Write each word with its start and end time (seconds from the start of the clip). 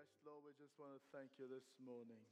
Yes, 0.00 0.16
Lord, 0.24 0.48
we 0.48 0.56
just 0.56 0.72
want 0.80 0.96
to 0.96 1.02
thank 1.12 1.28
you 1.36 1.44
this 1.44 1.76
morning. 1.76 2.24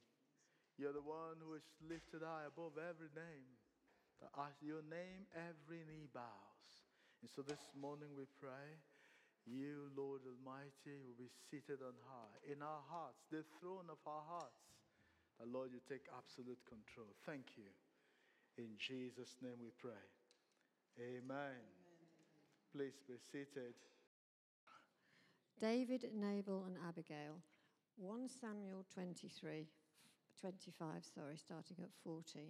You're 0.81 0.97
the 0.97 1.05
one 1.05 1.37
who 1.37 1.53
is 1.53 1.69
lifted 1.85 2.25
high 2.25 2.49
above 2.49 2.81
every 2.81 3.13
name. 3.13 3.45
That 4.25 4.33
at 4.41 4.57
your 4.65 4.81
name, 4.89 5.29
every 5.37 5.85
knee 5.85 6.09
bows. 6.09 6.73
And 7.21 7.29
so 7.29 7.45
this 7.45 7.61
morning 7.77 8.17
we 8.17 8.25
pray, 8.41 8.73
you, 9.45 9.93
Lord 9.93 10.25
Almighty, 10.25 10.97
will 10.97 11.21
be 11.21 11.29
seated 11.29 11.85
on 11.85 11.93
high 12.09 12.41
in 12.49 12.65
our 12.65 12.81
hearts, 12.89 13.21
the 13.29 13.45
throne 13.61 13.93
of 13.93 14.01
our 14.09 14.25
hearts. 14.25 14.65
That, 15.37 15.53
Lord, 15.53 15.69
you 15.69 15.85
take 15.85 16.09
absolute 16.09 16.65
control. 16.65 17.13
Thank 17.29 17.61
you. 17.61 17.69
In 18.57 18.81
Jesus' 18.81 19.37
name 19.45 19.61
we 19.61 19.77
pray. 19.77 20.09
Amen. 20.97 21.53
Amen. 21.53 22.17
Please 22.73 22.97
be 23.05 23.21
seated. 23.29 23.77
David, 25.61 26.09
Nabal, 26.17 26.65
and 26.65 26.81
Abigail. 26.89 27.45
1 28.01 28.29
Samuel 28.41 28.87
23, 28.95 29.67
25, 30.41 30.87
sorry, 31.13 31.37
starting 31.37 31.79
at 31.83 31.91
14. 32.05 32.45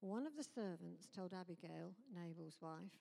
One 0.00 0.26
of 0.26 0.36
the 0.36 0.44
servants 0.44 1.08
told 1.08 1.32
Abigail, 1.32 1.96
Nabal's 2.14 2.58
wife, 2.60 3.00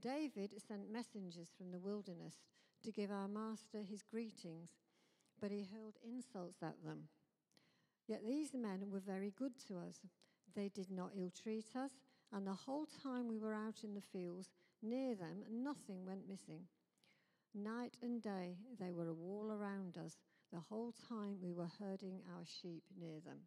David 0.00 0.54
sent 0.66 0.90
messengers 0.90 1.52
from 1.58 1.70
the 1.70 1.78
wilderness 1.78 2.36
to 2.82 2.90
give 2.90 3.10
our 3.10 3.28
master 3.28 3.82
his 3.84 4.02
greetings, 4.02 4.70
but 5.38 5.50
he 5.50 5.68
hurled 5.70 5.98
insults 6.02 6.62
at 6.62 6.82
them. 6.82 7.08
Yet 8.08 8.26
these 8.26 8.54
men 8.54 8.88
were 8.90 9.00
very 9.04 9.34
good 9.36 9.52
to 9.68 9.76
us. 9.76 10.00
They 10.56 10.70
did 10.70 10.90
not 10.90 11.12
ill 11.14 11.30
treat 11.42 11.76
us, 11.76 11.90
and 12.32 12.46
the 12.46 12.54
whole 12.54 12.86
time 13.02 13.28
we 13.28 13.38
were 13.38 13.54
out 13.54 13.84
in 13.84 13.92
the 13.92 14.00
fields 14.00 14.48
near 14.82 15.14
them, 15.14 15.44
nothing 15.50 16.06
went 16.06 16.26
missing. 16.26 16.62
Night 17.54 17.98
and 18.02 18.22
day 18.22 18.56
they 18.80 18.92
were 18.92 19.08
a 19.08 19.14
wall 19.14 19.52
around 19.52 19.98
us 19.98 20.16
the 20.50 20.60
whole 20.60 20.94
time 21.08 21.36
we 21.42 21.52
were 21.52 21.68
herding 21.78 22.20
our 22.34 22.44
sheep 22.44 22.84
near 22.98 23.20
them. 23.20 23.40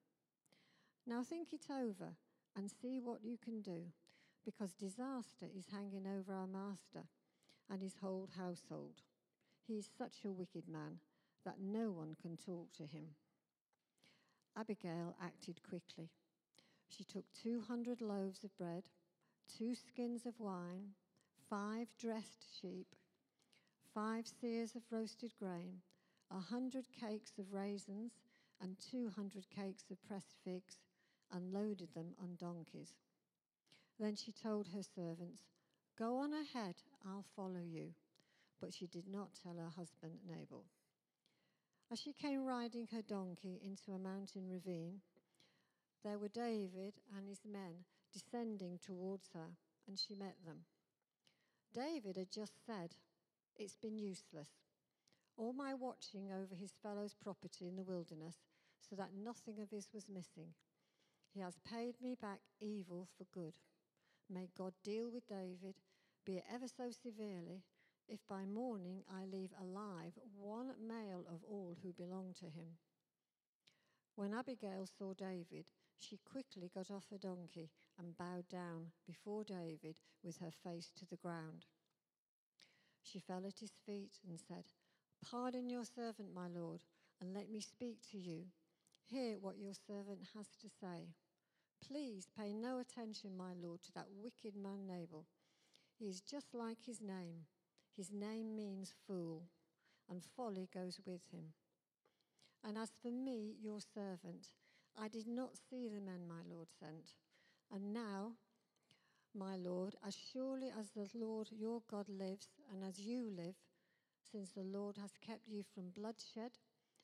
Now 1.08 1.23
think 1.23 1.53
it 1.53 1.66
over 1.72 2.14
and 2.56 2.70
see 2.70 3.00
what 3.00 3.23
you 3.23 3.38
can 3.44 3.61
do, 3.61 3.81
because 4.44 4.73
disaster 4.73 5.48
is 5.58 5.66
hanging 5.72 6.06
over 6.08 6.33
our 6.33 6.48
master 6.48 7.08
and 7.70 7.81
his 7.81 7.95
whole 8.00 8.30
household. 8.38 9.02
He 9.67 9.73
is 9.73 9.89
such 9.98 10.23
a 10.23 10.31
wicked 10.31 10.67
man 10.67 11.00
that 11.44 11.59
no 11.59 11.89
one 11.89 12.16
can 12.22 12.38
talk 12.38 12.72
to 12.73 12.83
him. 12.83 13.16
Abigail 14.56 15.16
acted 15.22 15.61
quickly. 15.67 16.09
She 16.88 17.03
took 17.03 17.26
200 17.42 18.02
loaves 18.02 18.44
of 18.44 18.56
bread, 18.56 18.83
two 19.58 19.73
skins 19.76 20.26
of 20.28 20.39
wine, 20.39 20.94
five 21.50 21.88
dressed 22.00 22.45
sheep, 22.61 22.88
five 23.95 24.25
seahs 24.25 24.75
of 24.75 24.81
roasted 24.91 25.31
grain, 25.39 25.79
a 26.29 26.38
hundred 26.38 26.85
cakes 26.91 27.31
of 27.39 27.53
raisins, 27.53 28.11
and 28.61 28.75
two 28.77 29.09
hundred 29.15 29.45
cakes 29.49 29.85
of 29.89 30.03
pressed 30.05 30.35
figs, 30.43 30.79
and 31.31 31.53
loaded 31.53 31.87
them 31.93 32.13
on 32.21 32.35
donkeys. 32.37 32.93
Then 33.97 34.17
she 34.17 34.33
told 34.33 34.67
her 34.67 34.83
servants, 34.83 35.43
Go 35.97 36.17
on 36.17 36.33
ahead, 36.33 36.75
I'll 37.07 37.25
follow 37.37 37.61
you. 37.65 37.93
But 38.59 38.73
she 38.73 38.85
did 38.85 39.07
not 39.07 39.29
tell 39.41 39.55
her 39.55 39.71
husband 39.77 40.19
Nabal. 40.27 40.65
As 41.89 41.99
she 41.99 42.11
came 42.11 42.43
riding 42.43 42.87
her 42.91 43.02
donkey 43.02 43.61
into 43.63 43.93
a 43.93 43.99
mountain 43.99 44.49
ravine, 44.49 44.99
there 46.03 46.19
were 46.19 46.27
David 46.27 46.95
and 47.15 47.30
his 47.30 47.39
men 47.49 47.86
descending 48.11 48.77
towards 48.86 49.30
her, 49.33 49.55
and 49.87 49.97
she 49.97 50.15
met 50.15 50.36
them. 50.45 50.65
David 51.73 52.17
had 52.17 52.31
just 52.31 52.53
said, 52.65 52.95
it's 53.58 53.76
been 53.76 53.98
useless. 53.98 54.49
All 55.38 55.54
my 55.54 55.73
watching 55.73 56.32
over 56.32 56.55
his 56.55 56.73
fellow's 56.82 57.14
property 57.14 57.67
in 57.67 57.76
the 57.76 57.83
wilderness 57.83 58.36
so 58.80 58.95
that 58.95 59.16
nothing 59.16 59.60
of 59.61 59.70
his 59.70 59.89
was 59.93 60.08
missing. 60.10 60.54
He 61.33 61.42
has 61.42 61.58
paid 61.70 61.95
me 62.02 62.15
back 62.20 62.39
evil 62.61 63.08
for 63.17 63.26
good. 63.33 63.58
May 64.30 64.49
God 64.58 64.73
deal 64.83 65.10
with 65.11 65.27
David, 65.27 65.76
be 66.26 66.38
it 66.38 66.45
ever 66.52 66.67
so 66.67 66.89
severely, 66.92 67.64
if 68.08 68.20
by 68.27 68.45
morning 68.45 69.04
I 69.10 69.26
leave 69.26 69.52
alive 69.60 70.14
one 70.38 70.71
male 70.88 71.26
of 71.27 71.44
all 71.44 71.76
who 71.82 71.92
belong 71.92 72.33
to 72.39 72.45
him. 72.45 72.77
When 74.15 74.33
Abigail 74.33 74.88
saw 74.88 75.14
David, 75.14 75.65
she 75.98 76.20
quickly 76.30 76.70
got 76.73 76.89
off 76.89 77.08
her 77.11 77.17
donkey 77.17 77.70
and 77.99 78.17
bowed 78.17 78.48
down 78.49 78.92
before 79.05 79.44
David 79.44 79.98
with 80.23 80.38
her 80.38 80.52
face 80.64 80.92
to 80.98 81.05
the 81.05 81.17
ground. 81.17 81.65
She 83.05 83.20
fell 83.20 83.45
at 83.45 83.60
his 83.60 83.71
feet 83.86 84.17
and 84.27 84.39
said, 84.39 84.66
Pardon 85.23 85.70
your 85.70 85.86
servant, 85.86 86.33
my 86.33 86.48
lord, 86.48 86.83
and 87.21 87.33
let 87.33 87.49
me 87.49 87.61
speak 87.61 87.99
to 88.11 88.17
you. 88.17 88.45
Hear 89.05 89.38
what 89.39 89.60
your 89.60 89.73
servant 89.73 90.20
has 90.36 90.48
to 90.61 90.67
say. 90.82 91.14
Please 91.88 92.27
pay 92.38 92.52
no 92.52 92.80
attention, 92.80 93.38
my 93.38 93.54
lord, 93.61 93.83
to 93.83 93.92
that 93.94 94.08
wicked 94.23 94.55
man 94.55 94.88
Nabal. 94.88 95.27
He 95.98 96.10
is 96.10 96.21
just 96.21 96.54
like 96.54 96.80
his 96.86 96.99
name. 96.99 97.45
His 97.95 98.11
name 98.11 98.55
means 98.55 98.94
fool, 99.08 99.44
and 100.10 100.23
folly 100.36 100.67
goes 100.73 100.99
with 101.05 101.21
him. 101.32 101.54
And 102.64 102.77
as 102.77 102.92
for 103.02 103.11
me, 103.11 103.55
your 103.61 103.80
servant, 103.80 104.49
I 104.99 105.08
did 105.08 105.27
not 105.27 105.58
see 105.70 105.88
the 105.88 106.02
men 106.02 106.27
my 106.27 106.42
lord 106.49 106.67
sent. 106.80 107.14
And 107.71 107.94
now 107.94 108.33
my 109.35 109.55
Lord, 109.57 109.95
as 110.05 110.15
surely 110.33 110.71
as 110.79 110.89
the 110.91 111.07
Lord 111.13 111.49
your 111.51 111.81
God 111.89 112.07
lives 112.07 112.47
and 112.71 112.83
as 112.83 112.99
you 112.99 113.29
live, 113.35 113.55
since 114.31 114.51
the 114.51 114.63
Lord 114.63 114.97
has 114.97 115.11
kept 115.25 115.47
you 115.47 115.63
from 115.73 115.89
bloodshed 115.89 116.51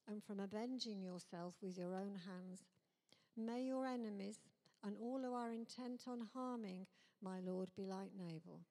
and 0.07 0.23
from 0.23 0.39
avenging 0.39 1.01
yourself 1.01 1.53
with 1.61 1.77
your 1.77 1.95
own 1.95 2.15
hands, 2.25 2.63
may 3.37 3.63
your 3.63 3.85
enemies 3.85 4.39
and 4.83 4.95
all 5.01 5.19
who 5.19 5.33
are 5.33 5.51
intent 5.51 6.03
on 6.07 6.27
harming 6.33 6.87
my 7.21 7.39
Lord 7.39 7.69
be 7.75 7.85
like 7.85 8.11
Nabal. 8.17 8.61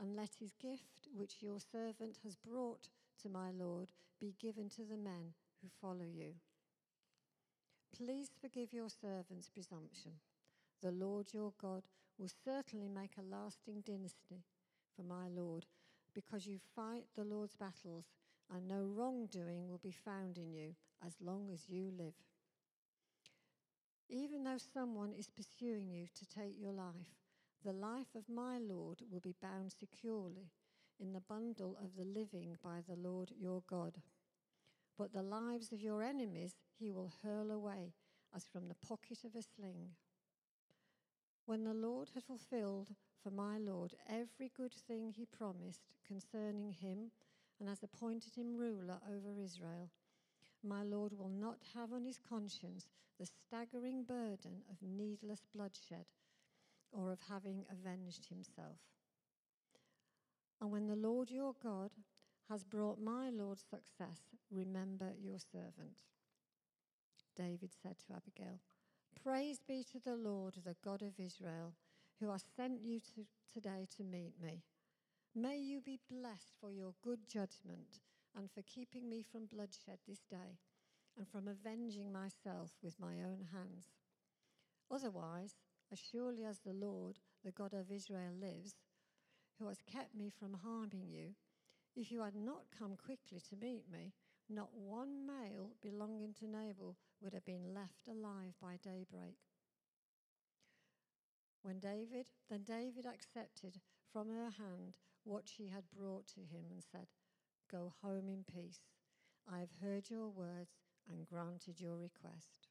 And 0.00 0.16
let 0.16 0.30
his 0.40 0.52
gift, 0.60 1.08
which 1.14 1.36
your 1.42 1.60
servant 1.60 2.18
has 2.24 2.34
brought 2.34 2.88
to 3.22 3.28
my 3.28 3.50
Lord, 3.52 3.92
be 4.20 4.34
given 4.40 4.68
to 4.70 4.82
the 4.82 4.96
men 4.96 5.34
who 5.60 5.68
follow 5.80 6.06
you. 6.12 6.32
Please 7.96 8.30
forgive 8.40 8.72
your 8.72 8.88
servant's 8.88 9.48
presumption. 9.48 10.12
The 10.82 10.90
Lord 10.90 11.28
your 11.32 11.52
God 11.60 11.82
will 12.18 12.30
certainly 12.44 12.88
make 12.88 13.12
a 13.18 13.34
lasting 13.34 13.82
dynasty 13.86 14.44
for 14.94 15.02
my 15.02 15.28
Lord, 15.28 15.66
because 16.14 16.46
you 16.46 16.58
fight 16.76 17.04
the 17.16 17.24
Lord's 17.24 17.56
battles, 17.56 18.06
and 18.54 18.68
no 18.68 18.84
wrongdoing 18.84 19.68
will 19.68 19.80
be 19.82 19.92
found 20.04 20.36
in 20.36 20.52
you 20.52 20.74
as 21.04 21.14
long 21.20 21.48
as 21.52 21.68
you 21.68 21.90
live. 21.96 22.14
Even 24.08 24.44
though 24.44 24.58
someone 24.58 25.14
is 25.18 25.30
pursuing 25.30 25.90
you 25.90 26.06
to 26.14 26.26
take 26.26 26.60
your 26.60 26.72
life, 26.72 27.16
the 27.64 27.72
life 27.72 28.14
of 28.14 28.28
my 28.28 28.58
Lord 28.58 29.02
will 29.10 29.20
be 29.20 29.34
bound 29.40 29.72
securely 29.72 30.50
in 31.00 31.12
the 31.12 31.20
bundle 31.20 31.76
of 31.82 31.96
the 31.96 32.04
living 32.04 32.56
by 32.62 32.80
the 32.86 32.96
Lord 32.96 33.30
your 33.38 33.62
God. 33.66 33.98
But 34.98 35.12
the 35.12 35.22
lives 35.22 35.72
of 35.72 35.80
your 35.80 36.02
enemies 36.02 36.56
he 36.78 36.90
will 36.90 37.12
hurl 37.22 37.50
away 37.50 37.94
as 38.34 38.44
from 38.52 38.68
the 38.68 38.86
pocket 38.86 39.24
of 39.24 39.34
a 39.34 39.42
sling. 39.42 39.90
When 41.46 41.64
the 41.64 41.74
Lord 41.74 42.10
had 42.14 42.22
fulfilled 42.22 42.88
for 43.22 43.30
my 43.30 43.58
Lord 43.58 43.94
every 44.08 44.50
good 44.56 44.72
thing 44.72 45.12
he 45.12 45.26
promised 45.26 45.82
concerning 46.06 46.72
him, 46.72 47.10
and 47.58 47.68
has 47.68 47.82
appointed 47.82 48.34
him 48.34 48.56
ruler 48.56 48.98
over 49.08 49.38
Israel, 49.38 49.90
my 50.64 50.82
Lord 50.82 51.12
will 51.16 51.28
not 51.28 51.58
have 51.74 51.92
on 51.92 52.04
his 52.04 52.18
conscience 52.18 52.88
the 53.18 53.26
staggering 53.26 54.04
burden 54.04 54.62
of 54.70 54.76
needless 54.82 55.44
bloodshed 55.54 56.06
or 56.92 57.12
of 57.12 57.20
having 57.28 57.64
avenged 57.70 58.26
himself. 58.26 58.78
And 60.60 60.70
when 60.70 60.86
the 60.86 60.96
Lord 60.96 61.30
your 61.30 61.54
God 61.62 61.90
has 62.48 62.64
brought 62.64 63.00
my 63.00 63.30
Lord 63.30 63.58
success, 63.58 64.20
remember 64.50 65.12
your 65.20 65.38
servant. 65.38 66.02
David 67.36 67.70
said 67.82 67.96
to 68.00 68.14
Abigail, 68.14 68.60
Praise 69.20 69.60
be 69.66 69.84
to 69.92 69.98
the 69.98 70.16
Lord, 70.16 70.54
the 70.64 70.76
God 70.84 71.02
of 71.02 71.18
Israel, 71.18 71.74
who 72.18 72.30
has 72.30 72.44
sent 72.56 72.80
you 72.82 73.00
to, 73.00 73.26
today 73.52 73.86
to 73.96 74.02
meet 74.02 74.34
me. 74.42 74.62
May 75.34 75.58
you 75.58 75.80
be 75.80 75.98
blessed 76.10 76.52
for 76.60 76.70
your 76.70 76.94
good 77.02 77.20
judgment 77.28 78.00
and 78.36 78.50
for 78.50 78.62
keeping 78.62 79.08
me 79.08 79.22
from 79.22 79.46
bloodshed 79.46 79.98
this 80.06 80.20
day 80.30 80.58
and 81.16 81.28
from 81.28 81.48
avenging 81.48 82.12
myself 82.12 82.72
with 82.82 82.98
my 82.98 83.22
own 83.22 83.46
hands. 83.52 83.88
Otherwise, 84.90 85.54
as 85.92 85.98
surely 85.98 86.44
as 86.44 86.60
the 86.60 86.72
Lord, 86.72 87.18
the 87.44 87.52
God 87.52 87.74
of 87.74 87.90
Israel, 87.90 88.32
lives, 88.40 88.74
who 89.58 89.68
has 89.68 89.78
kept 89.86 90.14
me 90.14 90.30
from 90.30 90.54
harming 90.64 91.06
you, 91.08 91.34
if 91.94 92.10
you 92.10 92.22
had 92.22 92.34
not 92.34 92.64
come 92.76 92.96
quickly 92.96 93.40
to 93.48 93.56
meet 93.56 93.84
me, 93.92 94.12
not 94.48 94.70
one 94.74 95.26
male 95.26 95.70
belonging 95.82 96.34
to 96.34 96.46
Nabal 96.46 96.96
would 97.20 97.32
have 97.32 97.44
been 97.44 97.74
left 97.74 98.08
alive 98.08 98.54
by 98.60 98.78
daybreak. 98.82 99.36
When 101.62 101.78
David, 101.78 102.26
then 102.50 102.64
David 102.64 103.06
accepted 103.06 103.80
from 104.12 104.28
her 104.28 104.50
hand 104.50 104.98
what 105.24 105.48
she 105.48 105.68
had 105.68 105.84
brought 105.96 106.26
to 106.28 106.40
him 106.40 106.64
and 106.70 106.82
said, 106.82 107.06
Go 107.70 107.94
home 108.02 108.28
in 108.28 108.44
peace. 108.44 108.80
I 109.50 109.60
have 109.60 109.70
heard 109.80 110.10
your 110.10 110.28
words 110.28 110.74
and 111.08 111.26
granted 111.26 111.80
your 111.80 111.96
request. 111.96 112.68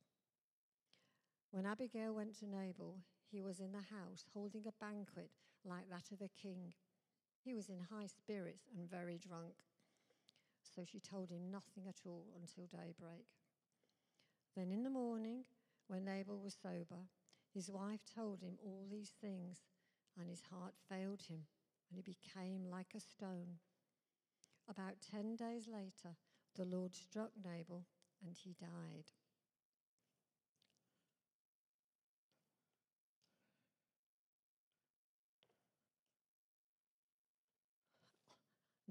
When 1.52 1.66
Abigail 1.66 2.14
went 2.14 2.38
to 2.40 2.46
Nabal, 2.46 3.00
he 3.32 3.42
was 3.42 3.60
in 3.60 3.72
the 3.72 3.96
house 3.96 4.26
holding 4.34 4.68
a 4.68 4.84
banquet 4.84 5.32
like 5.66 5.90
that 5.90 6.12
of 6.12 6.22
a 6.22 6.30
king. 6.42 6.74
He 7.44 7.54
was 7.54 7.70
in 7.70 7.80
high 7.90 8.08
spirits 8.08 8.68
and 8.78 8.90
very 8.90 9.18
drunk. 9.18 9.56
So 10.74 10.84
she 10.86 11.00
told 11.00 11.30
him 11.30 11.52
nothing 11.52 11.88
at 11.88 12.02
all 12.06 12.28
until 12.40 12.66
daybreak. 12.66 13.28
Then 14.56 14.72
in 14.72 14.84
the 14.84 14.90
morning, 14.90 15.44
when 15.88 16.06
Nabal 16.06 16.40
was 16.40 16.56
sober, 16.62 17.08
his 17.54 17.70
wife 17.70 18.02
told 18.16 18.42
him 18.42 18.58
all 18.64 18.88
these 18.90 19.14
things, 19.22 19.64
and 20.18 20.30
his 20.30 20.44
heart 20.50 20.74
failed 20.90 21.24
him, 21.28 21.46
and 21.90 21.98
he 21.98 22.02
became 22.02 22.70
like 22.70 22.94
a 22.96 23.00
stone. 23.00 23.60
About 24.70 25.02
ten 25.02 25.36
days 25.36 25.68
later, 25.68 26.16
the 26.56 26.66
Lord 26.66 26.94
struck 26.96 27.32
Nabal, 27.44 27.86
and 28.26 28.38
he 28.38 28.56
died. 28.60 29.12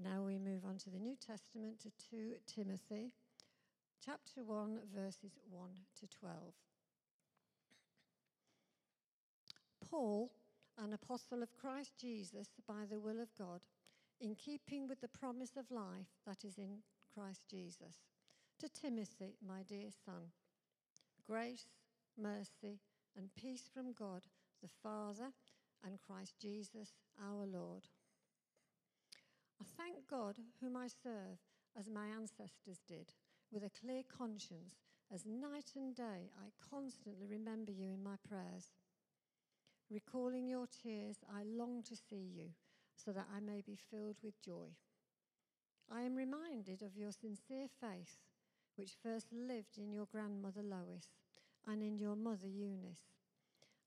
Now 0.03 0.23
we 0.23 0.39
move 0.39 0.65
on 0.67 0.77
to 0.79 0.89
the 0.89 0.97
New 0.97 1.15
Testament 1.15 1.79
to 1.81 1.91
2 2.09 2.33
Timothy, 2.47 3.11
chapter 4.03 4.43
1, 4.43 4.79
verses 4.95 5.37
1 5.51 5.69
to 5.99 6.07
12. 6.07 6.37
Paul, 9.87 10.31
an 10.79 10.93
apostle 10.93 11.43
of 11.43 11.55
Christ 11.55 11.99
Jesus 11.99 12.47
by 12.67 12.85
the 12.89 12.99
will 12.99 13.19
of 13.21 13.35
God, 13.37 13.61
in 14.19 14.33
keeping 14.33 14.87
with 14.87 15.01
the 15.01 15.07
promise 15.07 15.55
of 15.55 15.69
life 15.69 16.09
that 16.25 16.43
is 16.43 16.57
in 16.57 16.77
Christ 17.13 17.45
Jesus, 17.47 17.97
to 18.59 18.69
Timothy, 18.69 19.35
my 19.47 19.61
dear 19.67 19.89
son, 20.03 20.31
grace, 21.27 21.67
mercy, 22.17 22.79
and 23.15 23.29
peace 23.35 23.69
from 23.71 23.93
God 23.93 24.21
the 24.63 24.69
Father 24.81 25.31
and 25.85 25.99
Christ 26.07 26.35
Jesus 26.41 26.93
our 27.21 27.45
Lord. 27.45 27.83
I 29.61 29.63
thank 29.77 30.07
God, 30.09 30.37
whom 30.59 30.75
I 30.75 30.87
serve 30.87 31.37
as 31.77 31.87
my 31.87 32.07
ancestors 32.07 32.81
did, 32.87 33.13
with 33.51 33.63
a 33.63 33.69
clear 33.69 34.01
conscience, 34.17 34.73
as 35.13 35.23
night 35.27 35.73
and 35.75 35.93
day 35.93 36.31
I 36.35 36.49
constantly 36.67 37.27
remember 37.29 37.71
you 37.71 37.91
in 37.91 38.01
my 38.01 38.15
prayers. 38.27 38.71
Recalling 39.91 40.47
your 40.47 40.65
tears, 40.65 41.17
I 41.31 41.43
long 41.43 41.83
to 41.83 41.95
see 41.95 42.31
you, 42.35 42.49
so 42.95 43.11
that 43.11 43.27
I 43.31 43.39
may 43.39 43.61
be 43.61 43.77
filled 43.91 44.17
with 44.23 44.41
joy. 44.41 44.73
I 45.91 46.01
am 46.01 46.15
reminded 46.15 46.81
of 46.81 46.97
your 46.97 47.11
sincere 47.11 47.67
faith, 47.79 48.17
which 48.77 48.97
first 49.03 49.27
lived 49.31 49.77
in 49.77 49.91
your 49.91 50.07
grandmother 50.07 50.63
Lois 50.63 51.09
and 51.67 51.83
in 51.83 51.99
your 51.99 52.15
mother 52.15 52.47
Eunice, 52.47 53.11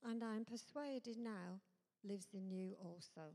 and 0.04 0.22
I 0.22 0.36
am 0.36 0.44
persuaded 0.44 1.18
now 1.18 1.58
lives 2.04 2.28
in 2.32 2.48
you 2.52 2.76
also. 2.80 3.34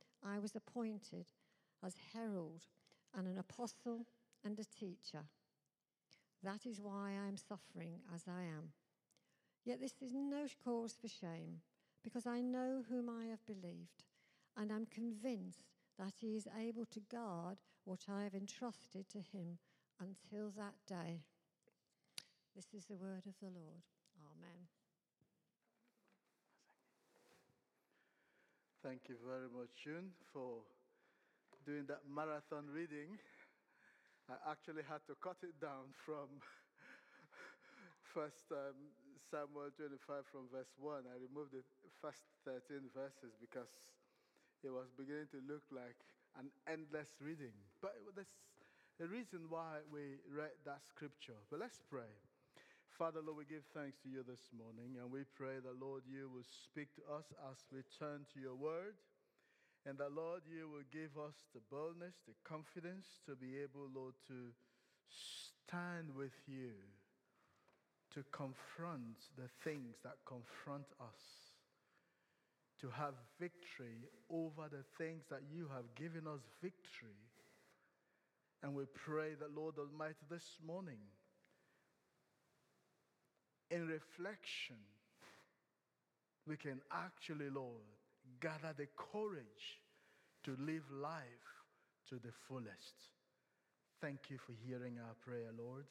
I 0.23 0.39
was 0.39 0.55
appointed 0.55 1.27
as 1.83 1.95
herald 2.13 2.65
and 3.15 3.27
an 3.27 3.37
apostle 3.37 4.05
and 4.43 4.59
a 4.59 4.63
teacher. 4.63 5.25
That 6.43 6.65
is 6.65 6.79
why 6.79 7.11
I 7.11 7.27
am 7.27 7.37
suffering 7.37 7.99
as 8.13 8.23
I 8.27 8.43
am. 8.43 8.73
Yet 9.63 9.79
this 9.79 10.01
is 10.01 10.13
no 10.13 10.45
cause 10.63 10.95
for 10.99 11.07
shame, 11.07 11.61
because 12.03 12.25
I 12.25 12.41
know 12.41 12.83
whom 12.89 13.09
I 13.09 13.25
have 13.25 13.45
believed, 13.45 14.03
and 14.57 14.71
am 14.71 14.87
convinced 14.87 15.65
that 15.99 16.13
he 16.19 16.35
is 16.35 16.47
able 16.59 16.85
to 16.85 16.99
guard 16.99 17.57
what 17.85 18.05
I 18.09 18.23
have 18.23 18.33
entrusted 18.33 19.07
to 19.09 19.19
him 19.19 19.59
until 19.99 20.51
that 20.57 20.75
day. 20.87 21.21
This 22.55 22.73
is 22.73 22.85
the 22.85 22.95
word 22.95 23.27
of 23.27 23.35
the 23.39 23.47
Lord. 23.53 23.83
Amen. 24.17 24.80
Thank 28.83 29.07
you 29.09 29.17
very 29.25 29.49
much, 29.49 29.69
June, 29.83 30.13
for 30.33 30.65
doing 31.65 31.85
that 31.87 32.01
marathon 32.07 32.67
reading. 32.69 33.17
I 34.29 34.51
actually 34.51 34.83
had 34.83 35.05
to 35.07 35.15
cut 35.15 35.37
it 35.43 35.59
down 35.59 35.93
from 36.05 36.41
first 38.13 38.51
um, 38.51 38.91
Samuel 39.29 39.71
25 39.75 40.25
from 40.31 40.49
verse 40.51 40.73
1. 40.77 41.03
I 41.07 41.15
removed 41.17 41.51
the 41.53 41.63
first 42.01 42.23
13 42.45 42.89
verses 42.93 43.35
because 43.39 43.69
it 44.63 44.69
was 44.71 44.91
beginning 44.97 45.27
to 45.31 45.41
look 45.41 45.63
like 45.71 45.97
an 46.37 46.51
endless 46.67 47.17
reading. 47.21 47.53
But 47.81 47.95
there's 48.15 48.35
a 49.01 49.07
reason 49.07 49.49
why 49.49 49.81
we 49.91 50.17
read 50.27 50.53
that 50.65 50.81
scripture. 50.87 51.37
But 51.49 51.59
let's 51.59 51.81
pray. 51.89 52.30
Father, 53.01 53.25
Lord, 53.25 53.41
we 53.41 53.49
give 53.49 53.65
thanks 53.73 53.97
to 54.05 54.13
you 54.13 54.21
this 54.21 54.53
morning, 54.53 55.01
and 55.01 55.09
we 55.09 55.25
pray 55.33 55.57
that, 55.57 55.81
Lord, 55.81 56.05
you 56.05 56.29
will 56.29 56.45
speak 56.45 56.93
to 56.93 57.01
us 57.09 57.25
as 57.49 57.57
we 57.73 57.81
turn 57.97 58.29
to 58.29 58.37
your 58.37 58.53
word, 58.53 58.93
and 59.89 59.97
that, 59.97 60.13
Lord, 60.13 60.45
you 60.45 60.69
will 60.69 60.85
give 60.93 61.17
us 61.17 61.33
the 61.49 61.65
boldness, 61.73 62.13
the 62.29 62.37
confidence 62.45 63.17
to 63.25 63.33
be 63.33 63.57
able, 63.57 63.89
Lord, 63.89 64.13
to 64.29 64.53
stand 65.09 66.13
with 66.13 66.37
you, 66.45 66.77
to 68.13 68.21
confront 68.29 69.33
the 69.33 69.49
things 69.65 69.97
that 70.05 70.21
confront 70.29 70.85
us, 71.01 71.57
to 72.85 72.93
have 72.93 73.17
victory 73.41 74.05
over 74.29 74.69
the 74.69 74.85
things 75.01 75.25
that 75.33 75.41
you 75.49 75.65
have 75.73 75.89
given 75.97 76.29
us 76.29 76.45
victory. 76.61 77.17
And 78.61 78.77
we 78.77 78.85
pray 78.93 79.33
that, 79.41 79.57
Lord 79.57 79.81
Almighty, 79.81 80.21
this 80.29 80.61
morning, 80.61 81.01
in 83.71 83.87
reflection, 83.87 84.75
we 86.45 86.57
can 86.57 86.81
actually, 86.91 87.49
Lord, 87.49 87.87
gather 88.39 88.73
the 88.77 88.87
courage 88.97 89.79
to 90.43 90.55
live 90.59 90.83
life 90.91 91.23
to 92.09 92.15
the 92.15 92.31
fullest. 92.47 93.09
Thank 94.01 94.29
you 94.29 94.37
for 94.37 94.53
hearing 94.67 94.97
our 94.99 95.15
prayer, 95.25 95.51
Lord. 95.57 95.85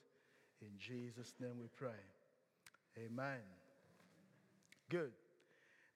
In 0.61 0.69
Jesus' 0.79 1.35
name 1.41 1.59
we 1.59 1.69
pray. 1.77 2.03
Amen. 2.99 3.41
Good. 4.91 5.13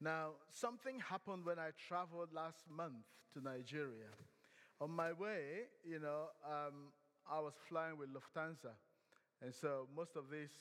Now, 0.01 0.31
something 0.51 1.01
happened 1.01 1.45
when 1.45 1.59
I 1.59 1.71
traveled 1.89 2.33
last 2.33 2.65
month 2.75 3.05
to 3.35 3.43
Nigeria. 3.43 4.13
On 4.81 4.91
my 4.91 5.13
way, 5.13 5.69
you 5.85 5.99
know, 5.99 6.27
um, 6.47 6.93
I 7.31 7.41
was 7.41 7.55
flying 7.69 7.99
with 7.99 8.09
Lufthansa. 8.11 8.73
And 9.43 9.53
so 9.53 9.89
most 9.95 10.17
of 10.17 10.25
these 10.31 10.53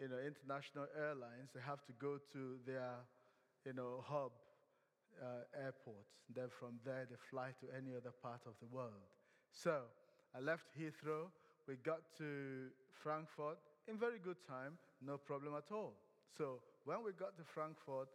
you 0.00 0.08
know, 0.08 0.18
international 0.18 0.86
airlines, 0.96 1.50
they 1.54 1.60
have 1.60 1.84
to 1.86 1.92
go 2.00 2.18
to 2.32 2.56
their, 2.66 2.96
you 3.66 3.72
know, 3.72 4.04
hub 4.06 4.32
uh, 5.20 5.44
airports. 5.62 6.24
Then 6.34 6.48
from 6.48 6.80
there, 6.84 7.06
they 7.08 7.16
fly 7.30 7.50
to 7.60 7.66
any 7.76 7.94
other 7.94 8.12
part 8.22 8.40
of 8.46 8.54
the 8.60 8.66
world. 8.66 9.04
So 9.52 9.82
I 10.34 10.40
left 10.40 10.64
Heathrow. 10.78 11.28
We 11.68 11.76
got 11.76 12.00
to 12.18 12.68
Frankfurt 13.02 13.58
in 13.88 13.98
very 13.98 14.18
good 14.18 14.36
time, 14.46 14.78
no 15.04 15.16
problem 15.16 15.54
at 15.56 15.72
all. 15.72 15.94
So 16.36 16.60
when 16.84 17.04
we 17.04 17.12
got 17.12 17.36
to 17.36 17.44
Frankfurt, 17.44 18.08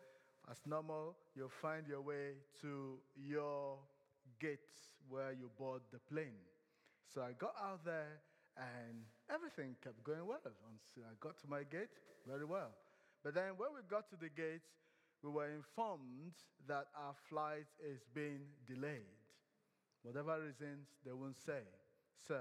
as 0.49 0.57
normal, 0.65 1.15
you'll 1.35 1.49
find 1.61 1.85
your 1.87 2.01
way 2.01 2.39
to 2.61 2.97
your 3.15 3.77
gate 4.39 4.71
where 5.09 5.31
you 5.31 5.49
board 5.57 5.81
the 5.91 5.99
plane. 5.99 6.39
So 7.13 7.21
I 7.21 7.33
got 7.33 7.53
out 7.61 7.83
there 7.85 8.19
and 8.55 9.03
everything 9.33 9.75
kept 9.83 10.03
going 10.03 10.25
well. 10.25 10.41
Until 10.45 11.09
I 11.09 11.13
got 11.19 11.37
to 11.39 11.47
my 11.47 11.63
gate, 11.63 11.93
very 12.27 12.45
well. 12.45 12.71
But 13.23 13.33
then 13.35 13.57
when 13.57 13.69
we 13.75 13.81
got 13.89 14.09
to 14.09 14.15
the 14.15 14.29
gate, 14.29 14.65
we 15.23 15.29
were 15.31 15.49
informed 15.49 16.33
that 16.67 16.87
our 16.95 17.13
flight 17.29 17.67
is 17.83 18.01
being 18.13 18.41
delayed. 18.67 19.09
Whatever 20.03 20.39
reasons, 20.41 20.87
they 21.05 21.11
won't 21.11 21.37
say. 21.37 21.63
So 22.27 22.39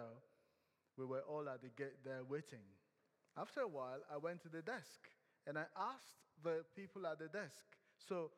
we 0.96 1.04
were 1.04 1.22
all 1.28 1.48
at 1.48 1.62
the 1.62 1.68
gate 1.76 2.04
there 2.04 2.22
waiting. 2.28 2.64
After 3.36 3.60
a 3.60 3.68
while, 3.68 4.00
I 4.12 4.16
went 4.18 4.42
to 4.42 4.48
the 4.48 4.62
desk 4.62 5.08
and 5.46 5.58
I 5.58 5.64
asked 5.76 6.16
the 6.42 6.64
people 6.76 7.06
at 7.06 7.18
the 7.18 7.28
desk, 7.28 7.64
So, 7.98 8.30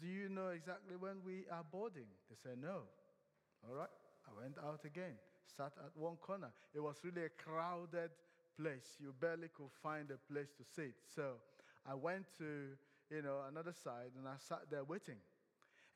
do 0.00 0.06
you 0.06 0.28
know 0.28 0.48
exactly 0.50 0.96
when 0.96 1.22
we 1.24 1.44
are 1.50 1.64
boarding? 1.70 2.08
They 2.28 2.36
said, 2.42 2.58
No. 2.60 2.82
All 3.68 3.74
right. 3.74 3.90
I 4.28 4.40
went 4.40 4.56
out 4.58 4.84
again, 4.84 5.16
sat 5.56 5.72
at 5.78 5.90
one 5.94 6.16
corner. 6.16 6.52
It 6.74 6.80
was 6.80 6.96
really 7.04 7.24
a 7.24 7.28
crowded 7.30 8.10
place. 8.60 8.96
You 9.00 9.14
barely 9.18 9.48
could 9.48 9.72
find 9.82 10.10
a 10.10 10.18
place 10.32 10.50
to 10.58 10.64
sit. 10.64 10.94
So 11.14 11.34
I 11.88 11.94
went 11.94 12.26
to, 12.38 12.76
you 13.10 13.22
know, 13.22 13.40
another 13.48 13.72
side 13.72 14.12
and 14.18 14.28
I 14.28 14.34
sat 14.38 14.70
there 14.70 14.84
waiting. 14.84 15.16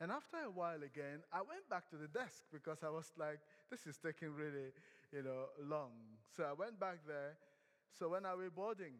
And 0.01 0.11
after 0.11 0.37
a 0.45 0.51
while 0.51 0.83
again, 0.83 1.23
I 1.31 1.39
went 1.39 1.69
back 1.69 1.89
to 1.91 1.95
the 1.95 2.07
desk 2.07 2.43
because 2.51 2.83
I 2.83 2.89
was 2.89 3.11
like, 3.17 3.39
this 3.71 3.87
is 3.87 3.97
taking 3.97 4.35
really, 4.35 4.75
you 5.13 5.23
know, 5.23 5.45
long. 5.63 5.91
So 6.35 6.43
I 6.43 6.53
went 6.53 6.79
back 6.79 6.99
there. 7.07 7.37
So 7.97 8.09
when 8.09 8.25
are 8.25 8.35
we 8.35 8.49
boarding? 8.49 8.93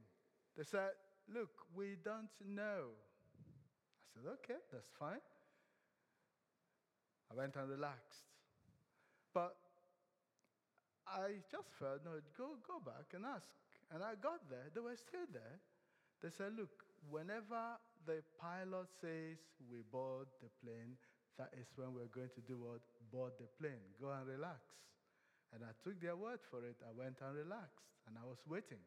They 0.56 0.64
said, 0.64 0.92
look, 1.34 1.50
we 1.76 1.98
don't 2.04 2.32
know. 2.48 2.96
I 4.16 4.22
said, 4.24 4.32
okay, 4.44 4.60
that's 4.72 4.90
fine. 4.98 5.20
I 7.30 7.36
went 7.36 7.56
and 7.58 7.70
relaxed. 7.70 8.24
But 9.34 9.58
I 11.06 11.42
just 11.54 11.70
felt, 11.78 12.02
no, 12.04 12.18
go, 12.38 12.58
go 12.66 12.82
back 12.82 13.14
and 13.14 13.26
ask. 13.26 13.46
And 13.94 14.02
I 14.02 14.18
got 14.18 14.42
there, 14.50 14.74
they 14.74 14.82
were 14.82 14.98
still 14.98 15.30
there. 15.30 15.62
They 16.26 16.34
said, 16.34 16.58
look, 16.58 16.74
whenever 17.10 17.78
the 18.10 18.26
pilot 18.42 18.90
says 19.02 19.38
we 19.70 19.86
board 19.94 20.26
the 20.42 20.50
plane, 20.66 20.98
that 21.38 21.54
is 21.54 21.70
when 21.76 21.94
we're 21.94 22.10
going 22.10 22.34
to 22.34 22.44
do 22.48 22.58
what? 22.58 22.82
Board 23.12 23.34
the 23.38 23.46
plane. 23.62 23.94
Go 24.02 24.10
and 24.10 24.26
relax. 24.26 24.64
And 25.54 25.62
I 25.62 25.76
took 25.84 26.02
their 26.02 26.16
word 26.16 26.40
for 26.50 26.66
it. 26.66 26.80
I 26.82 26.92
went 26.96 27.22
and 27.22 27.36
relaxed, 27.38 27.86
and 28.08 28.18
I 28.18 28.26
was 28.26 28.42
waiting. 28.48 28.82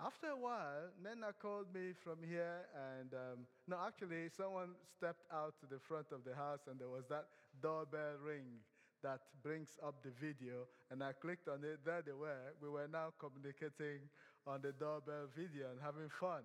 After 0.00 0.34
a 0.34 0.36
while, 0.36 0.90
Nena 0.98 1.30
called 1.38 1.70
me 1.70 1.94
from 2.02 2.18
here, 2.26 2.66
and 2.74 3.12
um, 3.14 3.38
no, 3.68 3.78
actually, 3.86 4.32
someone 4.34 4.74
stepped 4.96 5.28
out 5.30 5.54
to 5.60 5.66
the 5.70 5.78
front 5.78 6.10
of 6.10 6.24
the 6.24 6.34
house, 6.34 6.66
and 6.66 6.80
there 6.80 6.90
was 6.90 7.04
that 7.06 7.28
doorbell 7.60 8.18
ring 8.24 8.64
that 9.02 9.20
brings 9.42 9.78
up 9.82 10.02
the 10.02 10.10
video, 10.20 10.66
and 10.90 11.02
I 11.02 11.12
clicked 11.12 11.48
on 11.48 11.64
it. 11.64 11.80
There 11.84 12.02
they 12.02 12.12
were. 12.12 12.54
We 12.62 12.68
were 12.68 12.88
now 12.90 13.12
communicating 13.18 14.06
on 14.46 14.62
the 14.62 14.72
doorbell 14.72 15.28
video 15.36 15.70
and 15.70 15.80
having 15.82 16.08
fun. 16.08 16.42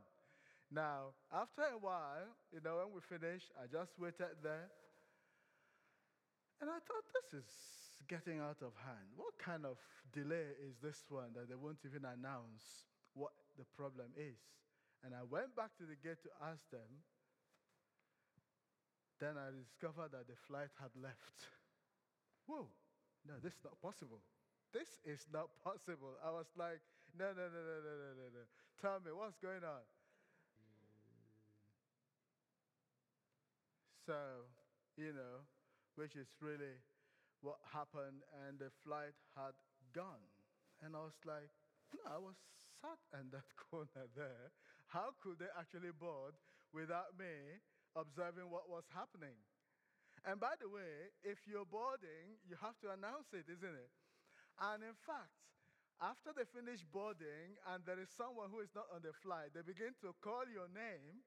Now, 0.72 1.16
after 1.32 1.64
a 1.64 1.80
while, 1.80 2.28
you 2.52 2.60
know, 2.60 2.84
when 2.84 3.00
we 3.00 3.02
finished, 3.02 3.54
I 3.56 3.72
just 3.72 3.96
waited 3.98 4.44
there. 4.44 4.68
And 6.60 6.70
I 6.70 6.82
thought, 6.84 7.06
this 7.14 7.40
is 7.40 7.50
getting 8.10 8.40
out 8.40 8.60
of 8.66 8.74
hand. 8.84 9.08
What 9.16 9.38
kind 9.38 9.66
of 9.66 9.78
delay 10.12 10.58
is 10.66 10.76
this 10.82 11.06
one 11.10 11.32
that 11.36 11.48
they 11.48 11.56
won't 11.56 11.80
even 11.86 12.04
announce 12.04 12.90
what 13.14 13.32
the 13.58 13.66
problem 13.78 14.12
is? 14.18 14.42
And 15.06 15.14
I 15.14 15.22
went 15.24 15.56
back 15.56 15.78
to 15.78 15.86
the 15.86 15.96
gate 16.02 16.20
to 16.26 16.32
ask 16.42 16.66
them. 16.74 17.06
Then 19.20 19.38
I 19.38 19.54
discovered 19.54 20.12
that 20.12 20.28
the 20.28 20.38
flight 20.48 20.74
had 20.82 20.92
left. 20.98 21.57
Whoa, 22.48 22.68
no, 23.28 23.36
this 23.44 23.54
is 23.54 23.64
not 23.64 23.80
possible. 23.82 24.22
This 24.74 25.00
is 25.06 25.26
not 25.32 25.50
possible. 25.64 26.16
I 26.24 26.32
was 26.32 26.48
like, 26.58 26.82
no, 27.18 27.28
no, 27.32 27.46
no, 27.48 27.62
no, 27.62 27.78
no, 27.84 27.94
no, 27.94 28.10
no, 28.18 28.28
no. 28.34 28.44
Tell 28.82 29.00
me, 29.00 29.12
what's 29.12 29.38
going 29.38 29.64
on? 29.64 29.84
So, 34.06 34.48
you 34.96 35.12
know, 35.12 35.44
which 35.96 36.16
is 36.16 36.28
really 36.42 36.80
what 37.42 37.60
happened, 37.74 38.24
and 38.48 38.60
the 38.60 38.72
flight 38.86 39.16
had 39.36 39.54
gone. 39.94 40.24
And 40.84 40.96
I 40.96 41.02
was 41.06 41.18
like, 41.26 41.50
no, 41.94 42.02
I 42.08 42.20
was 42.20 42.38
sat 42.82 43.00
in 43.20 43.30
that 43.32 43.48
corner 43.72 44.08
there. 44.16 44.52
How 44.88 45.12
could 45.22 45.40
they 45.40 45.52
actually 45.60 45.92
board 45.92 46.36
without 46.74 47.18
me 47.20 47.60
observing 47.96 48.50
what 48.50 48.70
was 48.70 48.86
happening? 48.94 49.36
And 50.28 50.44
by 50.44 50.60
the 50.60 50.68
way, 50.68 51.16
if 51.24 51.40
you're 51.48 51.64
boarding, 51.64 52.36
you 52.44 52.60
have 52.60 52.76
to 52.84 52.92
announce 52.92 53.32
it, 53.32 53.48
isn't 53.48 53.78
it? 53.80 53.92
And 54.60 54.84
in 54.84 54.98
fact, 55.08 55.32
after 56.04 56.36
they 56.36 56.44
finish 56.44 56.84
boarding 56.84 57.56
and 57.72 57.80
there 57.88 57.98
is 57.98 58.12
someone 58.12 58.52
who 58.52 58.60
is 58.60 58.76
not 58.76 58.92
on 58.92 59.08
the 59.08 59.16
flight, 59.24 59.56
they 59.56 59.64
begin 59.64 59.96
to 60.04 60.12
call 60.20 60.44
your 60.52 60.68
name 60.76 61.24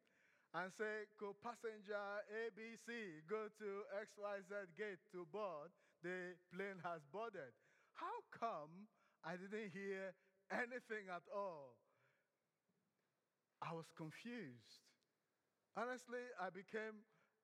and 0.52 0.69
say, 0.76 1.09
Go 1.16 1.33
passenger 1.40 1.97
ABC, 2.28 3.25
go 3.25 3.49
to 3.57 3.69
XYZ 4.04 4.76
gate 4.76 5.00
to 5.16 5.25
board. 5.33 5.73
The 6.04 6.37
plane 6.52 6.85
has 6.85 7.00
boarded. 7.09 7.57
How 7.97 8.21
come 8.37 8.85
I 9.25 9.40
didn't 9.40 9.73
hear 9.73 10.12
anything 10.52 11.09
at 11.09 11.25
all? 11.33 11.80
I 13.64 13.73
was 13.73 13.88
confused. 13.97 14.85
Honestly, 15.76 16.25
I 16.37 16.52
became 16.52 17.00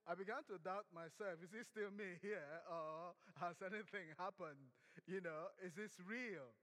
I 0.06 0.14
began 0.14 0.46
to 0.46 0.62
doubt 0.62 0.86
myself. 0.94 1.42
Is 1.42 1.50
this 1.50 1.66
still 1.66 1.90
me 1.90 2.14
here 2.22 2.62
or 2.70 3.18
has 3.42 3.58
anything 3.58 4.06
happened? 4.14 4.70
You 5.10 5.18
know, 5.18 5.50
is 5.58 5.74
this 5.74 5.98
real? 6.06 6.54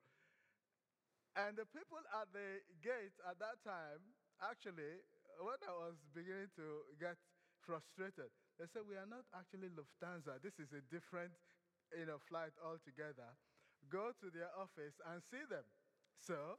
And 1.35 1.59
the 1.59 1.67
people 1.67 2.00
at 2.15 2.31
the 2.31 2.63
gate 2.79 3.15
at 3.27 3.38
that 3.43 3.59
time 3.67 4.00
actually 4.39 5.03
when 5.43 5.59
I 5.65 5.73
was 5.75 6.00
beginning 6.15 6.51
to 6.55 6.88
get 7.01 7.19
frustrated, 7.59 8.31
they 8.59 8.67
said, 8.69 8.85
We 8.88 8.95
are 8.95 9.09
not 9.09 9.25
actually 9.35 9.71
Lufthansa. 9.73 10.39
This 10.39 10.55
is 10.62 10.71
a 10.71 10.83
different 10.88 11.35
you 11.91 12.05
know, 12.05 12.21
flight 12.29 12.53
altogether. 12.62 13.35
Go 13.91 14.15
to 14.23 14.27
their 14.31 14.50
office 14.55 14.97
and 15.03 15.19
see 15.19 15.43
them. 15.50 15.65
So 16.23 16.57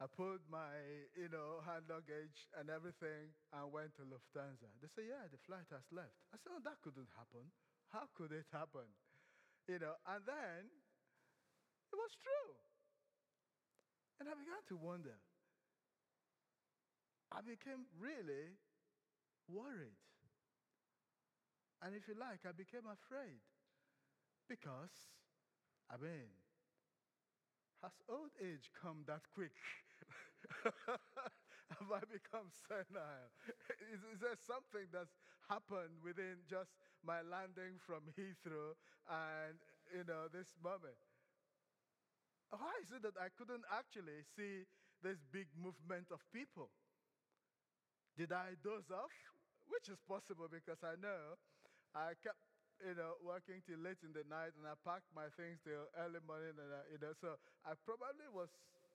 I 0.00 0.06
put 0.06 0.46
my 0.50 0.70
you 1.18 1.28
know, 1.28 1.58
hand 1.66 1.90
luggage 1.90 2.46
and 2.54 2.70
everything 2.70 3.34
and 3.50 3.72
went 3.72 3.94
to 3.98 4.02
Lufthansa. 4.06 4.70
They 4.80 4.88
said, 4.94 5.06
Yeah, 5.10 5.26
the 5.30 5.38
flight 5.42 5.66
has 5.74 5.86
left. 5.90 6.14
I 6.30 6.38
said, 6.38 6.54
Oh, 6.54 6.62
that 6.62 6.78
couldn't 6.82 7.10
happen. 7.18 7.50
How 7.90 8.06
could 8.14 8.30
it 8.32 8.46
happen? 8.52 8.86
You 9.68 9.78
know, 9.80 9.94
and 10.06 10.22
then 10.26 10.70
it 11.92 11.96
was 11.96 12.16
true. 12.22 12.54
And 14.20 14.28
I 14.28 14.34
began 14.34 14.62
to 14.68 14.76
wonder 14.76 15.18
I 17.32 17.40
became 17.40 17.86
really 17.98 18.58
worried. 19.48 19.96
And 21.82 21.94
if 21.94 22.06
you 22.06 22.14
like, 22.14 22.46
I 22.46 22.52
became 22.52 22.86
afraid. 22.86 23.40
Because, 24.48 24.90
I 25.90 25.96
mean, 25.98 26.30
has 27.82 27.92
old 28.08 28.30
age 28.40 28.70
come 28.80 29.02
that 29.06 29.22
quick? 29.34 29.50
Have 31.78 31.90
I 31.92 32.00
become 32.08 32.48
senile? 32.50 33.28
Is, 33.92 34.00
is, 34.14 34.20
there 34.20 34.36
something 34.36 34.88
that's 34.92 35.16
happened 35.48 36.00
within 36.04 36.40
just 36.48 36.72
my 37.04 37.20
landing 37.22 37.76
from 37.80 38.04
Heathrow 38.16 38.76
and, 39.08 39.56
you 39.92 40.04
know, 40.04 40.28
this 40.32 40.48
moment? 40.62 40.96
Why 42.50 42.72
is 42.82 42.92
it 42.92 43.02
that 43.02 43.16
I 43.16 43.28
couldn't 43.30 43.64
actually 43.72 44.22
see 44.36 44.66
this 45.02 45.18
big 45.32 45.48
movement 45.56 46.10
of 46.10 46.20
people? 46.32 46.70
Did 48.16 48.32
I 48.32 48.56
doze 48.62 48.90
off? 48.90 49.14
Which 49.68 49.88
is 49.88 50.00
possible 50.08 50.48
because 50.50 50.80
I 50.82 50.96
know 51.00 51.36
I 51.94 52.14
kept, 52.22 52.40
you 52.82 52.94
know, 52.96 53.18
working 53.22 53.62
till 53.66 53.80
late 53.80 54.00
in 54.04 54.12
the 54.12 54.24
night 54.28 54.56
and 54.58 54.64
I 54.66 54.74
packed 54.84 55.10
my 55.14 55.28
things 55.36 55.60
till 55.64 55.88
early 55.98 56.20
morning 56.26 56.56
and, 56.56 56.70
I, 56.72 56.82
you 56.92 57.00
know, 57.00 57.12
so 57.20 57.36
I 57.66 57.74
probably 57.84 58.28
was 58.32 58.50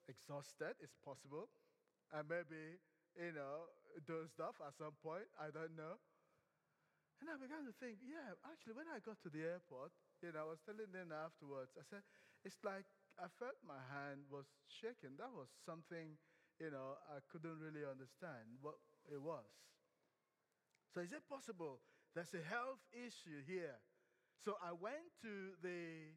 exhausted. 0.08 0.76
It's 0.82 0.98
possible. 1.04 1.50
And 2.12 2.28
maybe, 2.30 2.80
you 3.18 3.34
know, 3.34 3.70
dozed 4.06 4.40
off 4.40 4.58
at 4.66 4.76
some 4.78 4.96
point. 5.02 5.28
I 5.40 5.50
don't 5.52 5.76
know. 5.76 6.00
And 7.22 7.30
I 7.32 7.40
began 7.40 7.64
to 7.66 7.74
think, 7.80 8.04
yeah, 8.04 8.36
actually, 8.44 8.76
when 8.76 8.90
I 8.92 9.00
got 9.00 9.22
to 9.24 9.30
the 9.32 9.48
airport, 9.48 9.96
you 10.22 10.32
know, 10.36 10.44
I 10.44 10.48
was 10.54 10.60
telling 10.66 10.92
them 10.92 11.16
afterwards, 11.16 11.72
I 11.80 11.84
said, 11.88 12.04
it's 12.44 12.60
like 12.64 12.86
I 13.16 13.32
felt 13.40 13.56
my 13.64 13.80
hand 13.80 14.28
was 14.28 14.46
shaking. 14.68 15.16
That 15.18 15.32
was 15.32 15.48
something, 15.64 16.20
you 16.60 16.70
know, 16.72 17.00
I 17.08 17.24
couldn't 17.32 17.60
really 17.64 17.86
understand. 17.88 18.60
What, 18.60 18.76
it 19.08 19.22
was. 19.22 19.48
So, 20.94 21.02
is 21.02 21.12
it 21.12 21.24
possible 21.28 21.82
there's 22.14 22.34
a 22.34 22.44
health 22.44 22.80
issue 22.94 23.42
here? 23.46 23.80
So, 24.44 24.56
I 24.62 24.72
went 24.74 25.12
to 25.24 25.56
the 25.64 26.14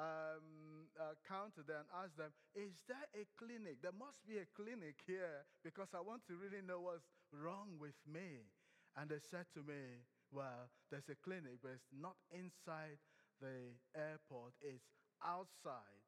um, 0.00 0.88
uh, 0.96 1.12
counter 1.28 1.60
and 1.68 1.84
asked 1.92 2.16
them, 2.16 2.32
Is 2.56 2.80
there 2.88 3.04
a 3.14 3.26
clinic? 3.36 3.82
There 3.82 3.92
must 3.92 4.24
be 4.26 4.38
a 4.38 4.48
clinic 4.56 4.96
here 5.06 5.44
because 5.62 5.92
I 5.94 6.00
want 6.00 6.24
to 6.28 6.36
really 6.36 6.62
know 6.64 6.80
what's 6.80 7.12
wrong 7.32 7.76
with 7.78 7.96
me. 8.08 8.48
And 8.96 9.10
they 9.10 9.20
said 9.20 9.46
to 9.54 9.60
me, 9.60 10.08
Well, 10.32 10.70
there's 10.90 11.08
a 11.10 11.16
clinic, 11.22 11.60
but 11.62 11.72
it's 11.76 11.92
not 11.92 12.16
inside 12.32 12.98
the 13.40 13.76
airport, 13.94 14.54
it's 14.60 14.88
outside. 15.24 16.00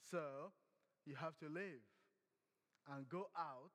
So 0.00 0.52
you 1.06 1.14
have 1.16 1.36
to 1.38 1.48
leave 1.48 1.84
and 2.88 3.08
go 3.08 3.28
out. 3.36 3.72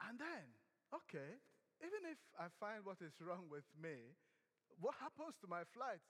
And 0.00 0.18
then, 0.18 0.46
okay, 0.94 1.40
even 1.80 2.02
if 2.10 2.18
I 2.38 2.48
find 2.60 2.84
what 2.84 3.00
is 3.00 3.20
wrong 3.20 3.48
with 3.50 3.64
me, 3.80 4.16
what 4.80 4.94
happens 5.00 5.36
to 5.42 5.48
my 5.48 5.64
flight? 5.64 6.00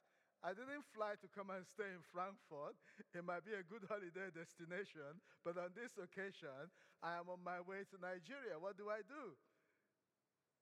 I 0.45 0.53
didn't 0.53 0.85
fly 0.93 1.17
to 1.21 1.29
come 1.33 1.49
and 1.51 1.65
stay 1.65 1.89
in 1.89 2.03
Frankfurt. 2.13 2.77
It 3.17 3.25
might 3.25 3.43
be 3.45 3.57
a 3.57 3.65
good 3.65 3.89
holiday 3.89 4.29
destination, 4.31 5.21
but 5.43 5.57
on 5.57 5.73
this 5.73 5.97
occasion, 5.97 6.69
I 7.01 7.17
am 7.17 7.29
on 7.33 7.41
my 7.41 7.61
way 7.65 7.85
to 7.89 7.97
Nigeria. 7.97 8.61
What 8.61 8.77
do 8.77 8.93
I 8.93 9.01
do? 9.05 9.37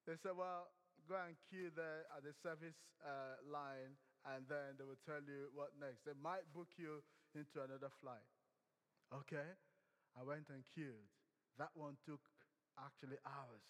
They 0.07 0.17
said, 0.21 0.37
Well, 0.39 0.71
go 1.09 1.19
and 1.21 1.37
queue 1.51 1.75
there 1.75 2.09
at 2.15 2.25
the 2.25 2.33
service 2.41 2.79
uh, 3.03 3.41
line, 3.45 3.99
and 4.25 4.47
then 4.49 4.79
they 4.81 4.87
will 4.87 5.01
tell 5.05 5.21
you 5.21 5.53
what 5.53 5.77
next. 5.77 6.05
They 6.09 6.17
might 6.17 6.47
book 6.55 6.71
you 6.81 7.05
into 7.35 7.61
another 7.61 7.93
flight. 8.01 8.25
Okay? 9.13 9.59
I 10.15 10.23
went 10.23 10.49
and 10.49 10.63
queued. 10.65 11.11
That 11.59 11.75
one 11.75 11.99
took 12.07 12.23
actually 12.79 13.19
hours. 13.27 13.67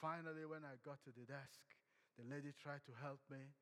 Finally, 0.00 0.46
when 0.46 0.64
I 0.64 0.78
got 0.84 1.00
to 1.04 1.12
the 1.14 1.26
desk, 1.26 1.62
the 2.18 2.26
lady 2.26 2.52
tried 2.56 2.82
to 2.86 2.94
help 3.00 3.20
me. 3.30 3.54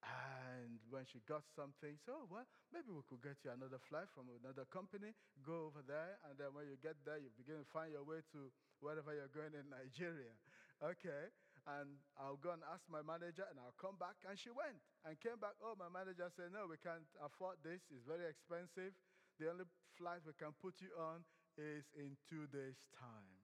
And 0.00 0.80
when 0.88 1.04
she 1.04 1.20
got 1.28 1.44
something, 1.52 2.00
so 2.00 2.24
oh, 2.24 2.26
well, 2.32 2.48
maybe 2.72 2.88
we 2.88 3.04
could 3.04 3.20
get 3.20 3.36
you 3.44 3.52
another 3.52 3.76
flight 3.84 4.08
from 4.16 4.32
another 4.32 4.64
company. 4.72 5.12
Go 5.44 5.68
over 5.68 5.84
there, 5.84 6.16
and 6.24 6.40
then 6.40 6.56
when 6.56 6.72
you 6.72 6.80
get 6.80 6.96
there, 7.04 7.20
you 7.20 7.28
begin 7.36 7.60
to 7.60 7.68
find 7.68 7.92
your 7.92 8.04
way 8.04 8.24
to 8.32 8.48
wherever 8.80 9.12
you're 9.12 9.32
going 9.32 9.52
in 9.52 9.68
Nigeria. 9.68 10.32
Okay, 10.80 11.28
and 11.68 12.00
I'll 12.16 12.40
go 12.40 12.56
and 12.56 12.64
ask 12.72 12.80
my 12.88 13.04
manager, 13.04 13.44
and 13.52 13.60
I'll 13.60 13.76
come 13.76 14.00
back. 14.00 14.16
And 14.24 14.40
she 14.40 14.48
went 14.48 14.80
and 15.04 15.20
came 15.20 15.36
back. 15.36 15.60
Oh, 15.60 15.76
my 15.76 15.92
manager 15.92 16.32
said, 16.32 16.48
No, 16.56 16.64
we 16.64 16.80
can't 16.80 17.04
afford 17.20 17.60
this. 17.60 17.84
It's 17.92 18.04
very 18.08 18.24
expensive. 18.24 18.96
The 19.36 19.52
only 19.52 19.68
flight 20.00 20.24
we 20.24 20.32
can 20.40 20.56
put 20.56 20.80
you 20.80 20.96
on 20.96 21.20
is 21.60 21.84
in 21.92 22.16
two 22.24 22.48
days' 22.48 22.80
time. 22.96 23.36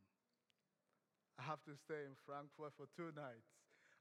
I 1.37 1.45
have 1.45 1.61
to 1.69 1.77
stay 1.77 2.09
in 2.09 2.17
Frankfurt 2.25 2.73
for 2.81 2.89
two 2.97 3.13
nights. 3.13 3.45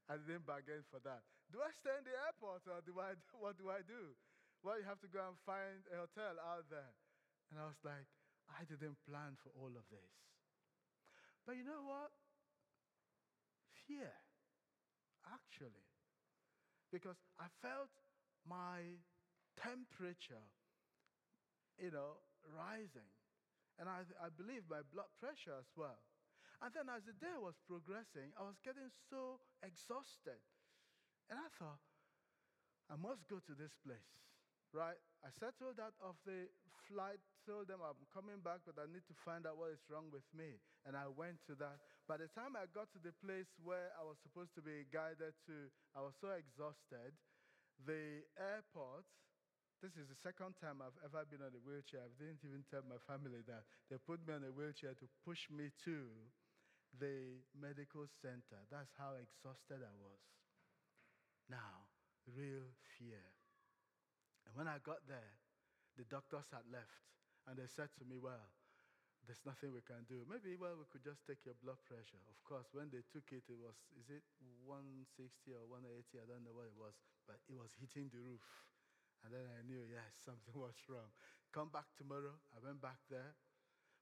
I 0.08 0.16
didn't 0.16 0.48
bargain 0.48 0.84
for 0.88 1.00
that. 1.04 1.20
Do 1.52 1.62
I 1.62 1.70
stay 1.74 1.94
in 1.98 2.04
the 2.06 2.16
airport 2.26 2.66
or 2.66 2.82
do 2.82 2.98
I, 2.98 3.14
do, 3.14 3.24
what 3.42 3.56
do 3.58 3.70
I 3.70 3.82
do? 3.86 4.14
Well, 4.62 4.78
you 4.78 4.86
have 4.86 5.00
to 5.02 5.10
go 5.10 5.22
and 5.26 5.38
find 5.46 5.86
a 5.90 6.02
hotel 6.02 6.34
out 6.42 6.66
there. 6.70 6.92
And 7.50 7.60
I 7.62 7.66
was 7.70 7.78
like, 7.86 8.08
I 8.50 8.66
didn't 8.66 8.98
plan 9.06 9.38
for 9.38 9.50
all 9.54 9.70
of 9.74 9.86
this. 9.90 10.12
But 11.46 11.56
you 11.56 11.64
know 11.64 11.82
what? 11.86 12.10
Fear, 13.86 14.10
actually. 15.30 15.86
Because 16.90 17.18
I 17.38 17.46
felt 17.62 17.90
my 18.48 18.98
temperature, 19.58 20.46
you 21.78 21.90
know, 21.90 22.20
rising. 22.56 23.08
And 23.78 23.88
I, 23.88 24.04
I 24.20 24.28
believe 24.32 24.64
my 24.70 24.82
blood 24.92 25.10
pressure 25.20 25.56
as 25.58 25.68
well. 25.76 26.00
And 26.62 26.72
then 26.72 26.88
as 26.88 27.04
the 27.04 27.16
day 27.16 27.36
was 27.36 27.56
progressing, 27.68 28.32
I 28.40 28.44
was 28.44 28.56
getting 28.64 28.88
so 29.10 29.40
exhausted. 29.62 30.40
Thought, 31.56 31.80
I 32.92 33.00
must 33.00 33.24
go 33.32 33.40
to 33.40 33.54
this 33.56 33.72
place, 33.80 34.12
right? 34.76 35.00
I 35.24 35.32
settled 35.32 35.80
out 35.80 35.96
of 36.04 36.20
the 36.28 36.52
flight, 36.84 37.18
told 37.48 37.66
them 37.72 37.80
I'm 37.80 37.96
coming 38.12 38.44
back, 38.44 38.60
but 38.68 38.76
I 38.76 38.84
need 38.92 39.08
to 39.08 39.16
find 39.24 39.48
out 39.48 39.56
what 39.56 39.72
is 39.72 39.80
wrong 39.88 40.12
with 40.12 40.26
me. 40.36 40.60
And 40.84 40.92
I 40.94 41.08
went 41.08 41.40
to 41.48 41.56
that. 41.58 41.80
By 42.04 42.20
the 42.20 42.28
time 42.30 42.54
I 42.54 42.68
got 42.70 42.92
to 42.92 43.00
the 43.00 43.16
place 43.24 43.48
where 43.64 43.88
I 43.96 44.04
was 44.04 44.20
supposed 44.20 44.52
to 44.54 44.62
be 44.62 44.84
guided 44.92 45.32
to, 45.48 45.56
I 45.96 46.04
was 46.04 46.14
so 46.20 46.30
exhausted. 46.36 47.16
The 47.88 48.22
airport, 48.36 49.08
this 49.80 49.96
is 49.96 50.06
the 50.12 50.20
second 50.20 50.60
time 50.60 50.84
I've 50.84 51.00
ever 51.08 51.24
been 51.24 51.40
on 51.40 51.56
a 51.56 51.62
wheelchair. 51.64 52.04
I 52.04 52.12
didn't 52.20 52.44
even 52.44 52.68
tell 52.68 52.84
my 52.84 53.00
family 53.08 53.40
that. 53.48 53.64
They 53.88 53.96
put 53.96 54.20
me 54.28 54.36
on 54.36 54.44
a 54.44 54.52
wheelchair 54.52 54.92
to 54.92 55.06
push 55.24 55.48
me 55.48 55.72
to 55.88 56.04
the 57.00 57.40
medical 57.56 58.04
center. 58.22 58.60
That's 58.68 58.92
how 58.96 59.16
exhausted 59.16 59.80
I 59.80 59.96
was. 59.98 60.20
Now, 61.50 61.88
real 62.26 62.66
fear. 62.98 63.22
And 64.46 64.54
when 64.56 64.68
I 64.68 64.78
got 64.82 65.04
there, 65.08 65.36
the 65.96 66.04
doctors 66.08 66.48
had 66.52 66.66
left 66.70 67.04
and 67.46 67.56
they 67.56 67.68
said 67.68 67.90
to 67.98 68.04
me, 68.04 68.18
Well, 68.18 68.48
there's 69.26 69.42
nothing 69.46 69.74
we 69.74 69.82
can 69.82 70.06
do. 70.06 70.22
Maybe, 70.30 70.54
well, 70.54 70.78
we 70.78 70.86
could 70.88 71.02
just 71.02 71.26
take 71.26 71.42
your 71.44 71.58
blood 71.58 71.82
pressure. 71.86 72.22
Of 72.30 72.38
course, 72.46 72.70
when 72.72 72.88
they 72.94 73.02
took 73.10 73.26
it, 73.34 73.46
it 73.50 73.58
was, 73.58 73.74
is 73.98 74.06
it 74.08 74.22
160 74.64 75.50
or 75.54 75.66
180? 75.66 76.22
I 76.22 76.26
don't 76.30 76.46
know 76.46 76.54
what 76.54 76.70
it 76.70 76.78
was, 76.78 76.94
but 77.26 77.42
it 77.50 77.56
was 77.58 77.74
hitting 77.78 78.06
the 78.14 78.22
roof. 78.22 78.46
And 79.26 79.34
then 79.34 79.46
I 79.50 79.66
knew, 79.66 79.82
yes, 79.90 80.14
something 80.26 80.54
was 80.54 80.78
wrong. 80.86 81.10
Come 81.50 81.74
back 81.74 81.90
tomorrow. 81.98 82.38
I 82.54 82.62
went 82.62 82.78
back 82.78 83.02
there. 83.10 83.34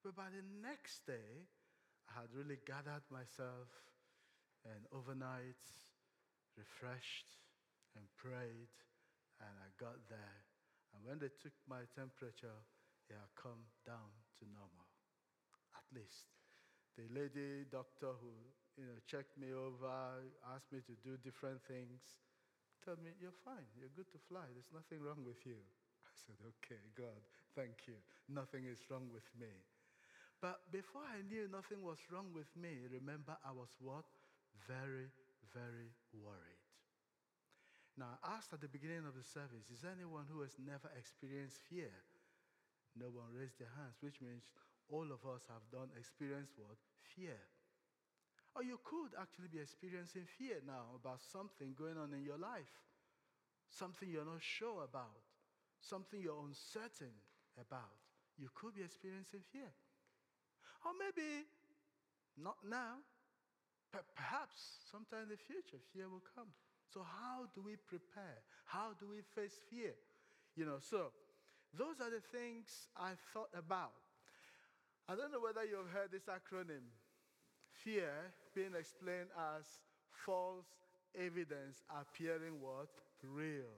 But 0.04 0.16
by 0.16 0.28
the 0.32 0.44
next 0.44 1.04
day, 1.08 1.48
I 2.10 2.24
had 2.24 2.32
really 2.36 2.60
gathered 2.64 3.04
myself 3.08 3.72
and 4.64 4.84
overnight 4.92 5.60
refreshed 6.58 7.38
and 7.96 8.04
prayed, 8.18 8.72
and 9.40 9.54
I 9.60 9.68
got 9.78 9.98
there. 10.10 10.38
And 10.94 11.02
when 11.06 11.18
they 11.18 11.30
took 11.42 11.54
my 11.66 11.86
temperature, 11.94 12.58
it 13.10 13.16
had 13.18 13.32
come 13.36 13.62
down 13.86 14.10
to 14.40 14.44
normal, 14.54 14.88
at 15.76 15.86
least. 15.94 16.30
The 16.98 17.06
lady 17.12 17.66
doctor 17.70 18.14
who 18.22 18.32
you 18.78 18.86
know, 18.86 18.98
checked 19.06 19.36
me 19.38 19.50
over, 19.54 20.22
asked 20.54 20.70
me 20.72 20.80
to 20.86 20.94
do 21.02 21.18
different 21.22 21.62
things, 21.66 22.02
told 22.84 23.02
me, 23.02 23.12
You're 23.20 23.36
fine, 23.44 23.66
you're 23.78 23.92
good 23.96 24.10
to 24.14 24.20
fly, 24.28 24.46
there's 24.54 24.72
nothing 24.74 25.02
wrong 25.02 25.22
with 25.26 25.40
you. 25.46 25.58
I 26.08 26.12
said, 26.14 26.38
Okay, 26.60 26.80
God, 26.98 27.20
thank 27.56 27.86
you. 27.88 27.98
Nothing 28.28 28.66
is 28.66 28.80
wrong 28.90 29.08
with 29.12 29.26
me. 29.38 29.50
But 30.40 30.60
before 30.72 31.02
I 31.08 31.22
knew 31.26 31.48
nothing 31.48 31.82
was 31.82 31.98
wrong 32.12 32.30
with 32.34 32.50
me, 32.56 32.86
remember 32.92 33.36
I 33.46 33.52
was 33.52 33.70
what? 33.80 34.04
Very, 34.68 35.08
very 35.54 35.94
worried. 36.12 36.62
Now, 37.96 38.18
I 38.26 38.34
asked 38.36 38.52
at 38.52 38.60
the 38.60 38.68
beginning 38.68 39.06
of 39.06 39.14
the 39.14 39.22
service, 39.22 39.70
is 39.70 39.86
anyone 39.86 40.26
who 40.26 40.42
has 40.42 40.58
never 40.58 40.90
experienced 40.98 41.62
fear? 41.70 41.94
No 42.98 43.06
one 43.06 43.30
raised 43.30 43.62
their 43.62 43.70
hands, 43.78 44.02
which 44.02 44.18
means 44.18 44.50
all 44.90 45.06
of 45.14 45.22
us 45.22 45.46
have 45.46 45.62
done 45.70 45.94
experience 45.94 46.50
what? 46.58 46.74
Fear. 47.14 47.38
Or 48.54 48.62
you 48.62 48.78
could 48.82 49.14
actually 49.18 49.50
be 49.50 49.62
experiencing 49.62 50.26
fear 50.26 50.58
now 50.66 50.94
about 50.94 51.22
something 51.22 51.74
going 51.78 51.98
on 51.98 52.14
in 52.14 52.22
your 52.22 52.38
life, 52.38 52.70
something 53.70 54.10
you're 54.10 54.26
not 54.26 54.42
sure 54.42 54.82
about, 54.82 55.22
something 55.80 56.22
you're 56.22 56.42
uncertain 56.42 57.14
about. 57.58 57.98
You 58.38 58.50
could 58.54 58.74
be 58.74 58.82
experiencing 58.82 59.42
fear. 59.50 59.70
Or 60.86 60.92
maybe 60.98 61.46
not 62.38 62.58
now, 62.66 63.02
perhaps 64.16 64.82
sometime 64.90 65.30
in 65.30 65.30
the 65.30 65.40
future, 65.40 65.78
fear 65.92 66.08
will 66.08 66.24
come. 66.34 66.48
So, 66.92 67.02
how 67.02 67.46
do 67.54 67.62
we 67.62 67.76
prepare? 67.76 68.42
How 68.66 68.94
do 68.98 69.06
we 69.08 69.22
face 69.34 69.58
fear? 69.70 69.94
You 70.56 70.66
know, 70.66 70.78
so 70.78 71.10
those 71.76 72.00
are 72.00 72.10
the 72.10 72.22
things 72.32 72.88
I 72.96 73.12
thought 73.32 73.50
about. 73.56 73.94
I 75.08 75.14
don't 75.14 75.32
know 75.32 75.40
whether 75.40 75.64
you've 75.64 75.90
heard 75.92 76.10
this 76.12 76.30
acronym 76.30 76.88
fear 77.82 78.32
being 78.54 78.72
explained 78.78 79.28
as 79.56 79.66
false 80.24 80.66
evidence 81.18 81.82
appearing 81.90 82.60
what? 82.60 82.88
Real. 83.22 83.74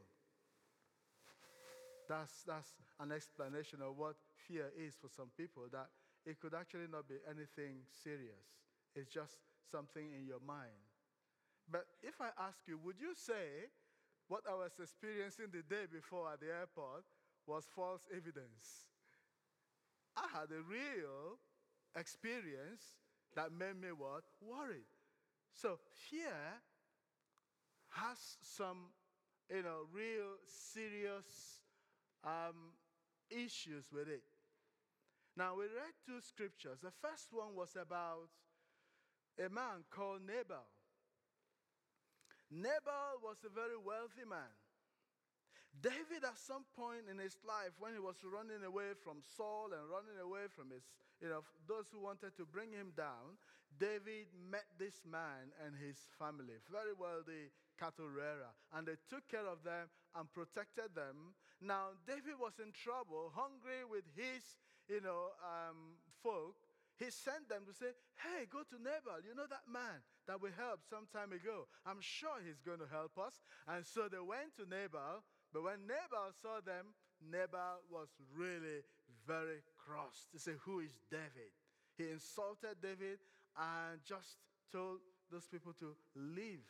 That's, 2.09 2.43
that's 2.47 2.71
an 3.01 3.11
explanation 3.11 3.81
of 3.83 3.97
what 3.97 4.15
fear 4.47 4.71
is 4.79 4.95
for 5.01 5.09
some 5.09 5.31
people, 5.37 5.65
that 5.73 5.89
it 6.25 6.39
could 6.41 6.55
actually 6.55 6.87
not 6.91 7.09
be 7.09 7.17
anything 7.29 7.83
serious. 7.91 8.47
It's 8.95 9.13
just 9.13 9.39
something 9.71 10.13
in 10.13 10.27
your 10.27 10.41
mind. 10.47 10.81
But 11.71 11.87
if 12.03 12.21
I 12.21 12.31
ask 12.39 12.59
you, 12.67 12.79
would 12.85 12.97
you 13.01 13.15
say 13.15 13.71
what 14.29 14.43
I 14.49 14.55
was 14.55 14.73
experiencing 14.81 15.47
the 15.53 15.63
day 15.63 15.87
before 15.91 16.33
at 16.33 16.41
the 16.41 16.47
airport 16.47 17.05
was 17.47 17.65
false 17.75 18.03
evidence? 18.11 18.91
I 20.17 20.27
had 20.33 20.51
a 20.51 20.63
real 20.63 21.39
experience 21.99 22.97
that 23.35 23.53
made 23.53 23.81
me 23.81 23.89
what? 23.97 24.25
Worried. 24.41 24.89
So 25.53 25.79
fear 26.11 26.63
has 27.91 28.19
some, 28.43 28.93
you 29.51 29.63
know, 29.63 29.89
real 29.93 30.37
serious 30.47 31.61
um, 32.25 32.73
issues 33.31 33.87
with 33.93 34.09
it. 34.09 34.23
Now, 35.37 35.55
we 35.55 35.65
read 35.65 35.93
two 36.07 36.21
scriptures. 36.21 36.81
The 36.83 36.91
first 36.91 37.29
one 37.31 37.55
was 37.55 37.77
about 37.77 38.29
a 39.39 39.49
man 39.49 39.85
called 39.91 40.21
Nabal. 40.27 40.65
Nabal 42.51 43.21
was 43.23 43.37
a 43.45 43.53
very 43.53 43.77
wealthy 43.77 44.25
man. 44.29 44.55
David, 45.83 46.25
at 46.25 46.39
some 46.41 46.65
point 46.73 47.05
in 47.11 47.19
his 47.19 47.37
life, 47.45 47.77
when 47.77 47.93
he 47.93 48.01
was 48.01 48.17
running 48.25 48.65
away 48.65 48.97
from 49.05 49.21
Saul 49.37 49.77
and 49.77 49.85
running 49.93 50.17
away 50.17 50.49
from 50.49 50.73
his, 50.73 50.89
you 51.21 51.29
know, 51.29 51.45
those 51.69 51.93
who 51.93 52.01
wanted 52.01 52.33
to 52.41 52.49
bring 52.49 52.73
him 52.73 52.97
down, 52.97 53.37
David 53.77 54.33
met 54.33 54.65
this 54.81 55.05
man 55.05 55.53
and 55.61 55.77
his 55.77 56.01
family, 56.17 56.57
very 56.73 56.97
wealthy 56.97 57.53
cattle 57.77 58.09
rearer, 58.09 58.57
and 58.73 58.89
they 58.89 58.97
took 59.13 59.29
care 59.29 59.45
of 59.45 59.61
them 59.69 59.85
and 60.17 60.33
protected 60.33 60.97
them. 60.97 61.37
Now, 61.61 61.93
David 62.09 62.41
was 62.41 62.57
in 62.57 62.73
trouble, 62.73 63.29
hungry 63.37 63.85
with 63.85 64.09
his, 64.17 64.57
you 64.89 65.05
know, 65.05 65.37
um, 65.45 66.01
folk. 66.25 66.57
He 66.97 67.13
sent 67.13 67.49
them 67.49 67.69
to 67.69 67.75
say, 67.77 67.93
Hey, 68.17 68.49
go 68.49 68.65
to 68.65 68.77
Nabal. 68.81 69.21
You 69.21 69.37
know 69.37 69.49
that 69.49 69.69
man 69.69 70.01
that 70.25 70.41
we 70.41 70.49
helped 70.57 70.89
some 70.89 71.05
time 71.13 71.33
ago. 71.33 71.69
I'm 71.85 72.01
sure 72.01 72.41
he's 72.41 72.65
going 72.65 72.81
to 72.81 72.89
help 72.89 73.21
us. 73.21 73.37
And 73.69 73.85
so 73.85 74.09
they 74.09 74.21
went 74.21 74.57
to 74.57 74.65
Nabal. 74.65 75.21
But 75.53 75.63
when 75.63 75.85
Nabal 75.85 76.33
saw 76.41 76.65
them, 76.65 76.97
Nabal 77.21 77.85
was 77.93 78.09
really 78.33 78.81
very 79.29 79.61
cross. 79.77 80.29
He 80.33 80.39
said, 80.39 80.57
Who 80.65 80.81
is 80.81 80.97
David? 81.11 81.53
He 81.97 82.09
insulted 82.09 82.81
David 82.81 83.21
and 83.57 84.01
just 84.05 84.41
told 84.73 85.01
those 85.31 85.47
people 85.47 85.73
to 85.81 85.97
leave. 86.17 86.65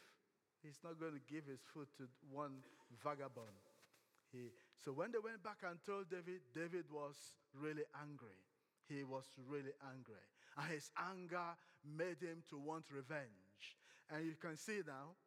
He's 0.62 0.78
not 0.82 0.98
going 0.98 1.14
to 1.14 1.22
give 1.30 1.46
his 1.46 1.60
food 1.74 1.86
to 1.98 2.10
one 2.30 2.62
vagabond. 3.02 3.62
He, 4.32 4.50
so 4.82 4.92
when 4.92 5.12
they 5.12 5.22
went 5.22 5.42
back 5.42 5.62
and 5.62 5.78
told 5.86 6.10
David, 6.10 6.42
David 6.54 6.86
was 6.90 7.14
really 7.54 7.84
angry. 8.02 8.38
He 8.88 9.04
was 9.04 9.24
really 9.48 9.74
angry. 9.92 10.22
And 10.56 10.72
his 10.72 10.90
anger 10.96 11.56
made 11.84 12.20
him 12.20 12.42
to 12.50 12.58
want 12.58 12.84
revenge. 12.90 13.76
And 14.10 14.24
you 14.24 14.34
can 14.40 14.56
see 14.56 14.80
now, 14.86 15.18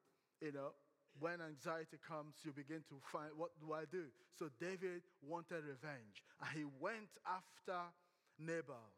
you 0.42 0.52
know, 0.52 0.72
when 1.20 1.42
anxiety 1.42 2.00
comes, 2.00 2.40
you 2.46 2.52
begin 2.52 2.82
to 2.88 2.96
find, 3.12 3.32
what 3.36 3.52
do 3.60 3.74
I 3.74 3.84
do? 3.92 4.08
So 4.38 4.48
David 4.60 5.04
wanted 5.22 5.68
revenge. 5.68 6.24
And 6.40 6.50
he 6.56 6.66
went 6.80 7.12
after 7.28 7.92
Nabal. 8.40 8.96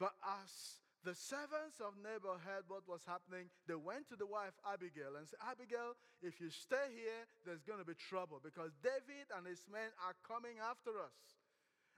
But 0.00 0.18
as 0.26 0.82
the 1.06 1.14
servants 1.14 1.78
of 1.78 1.94
Nabal 1.98 2.38
heard 2.42 2.66
what 2.66 2.86
was 2.86 3.06
happening, 3.06 3.50
they 3.66 3.78
went 3.78 4.10
to 4.10 4.16
the 4.18 4.26
wife 4.26 4.54
Abigail 4.66 5.14
and 5.18 5.26
said, 5.26 5.38
Abigail, 5.42 5.94
if 6.22 6.42
you 6.42 6.50
stay 6.50 6.90
here, 6.94 7.26
there's 7.46 7.62
going 7.62 7.78
to 7.78 7.86
be 7.86 7.94
trouble 7.94 8.42
because 8.42 8.74
David 8.82 9.30
and 9.34 9.46
his 9.46 9.62
men 9.70 9.90
are 10.02 10.18
coming 10.26 10.58
after 10.58 10.98
us. 10.98 11.41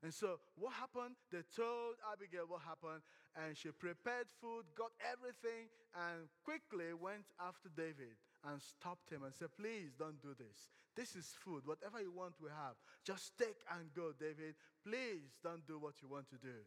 And 0.05 0.12
so, 0.12 0.37
what 0.61 0.77
happened? 0.77 1.17
They 1.33 1.40
told 1.57 1.97
Abigail 2.05 2.45
what 2.45 2.61
happened, 2.61 3.01
and 3.40 3.57
she 3.57 3.73
prepared 3.73 4.29
food, 4.37 4.69
got 4.77 4.93
everything, 5.01 5.73
and 5.97 6.29
quickly 6.45 6.93
went 6.93 7.25
after 7.40 7.73
David 7.73 8.21
and 8.45 8.61
stopped 8.61 9.09
him 9.09 9.25
and 9.25 9.33
said, 9.33 9.49
Please 9.57 9.97
don't 9.97 10.21
do 10.21 10.37
this. 10.37 10.69
This 10.93 11.17
is 11.17 11.33
food. 11.40 11.64
Whatever 11.64 12.05
you 12.05 12.12
want, 12.12 12.37
we 12.37 12.53
have. 12.53 12.77
Just 13.01 13.33
take 13.40 13.64
and 13.73 13.88
go, 13.97 14.12
David. 14.12 14.61
Please 14.85 15.40
don't 15.40 15.64
do 15.64 15.81
what 15.81 15.97
you 16.05 16.12
want 16.12 16.29
to 16.37 16.38
do. 16.38 16.61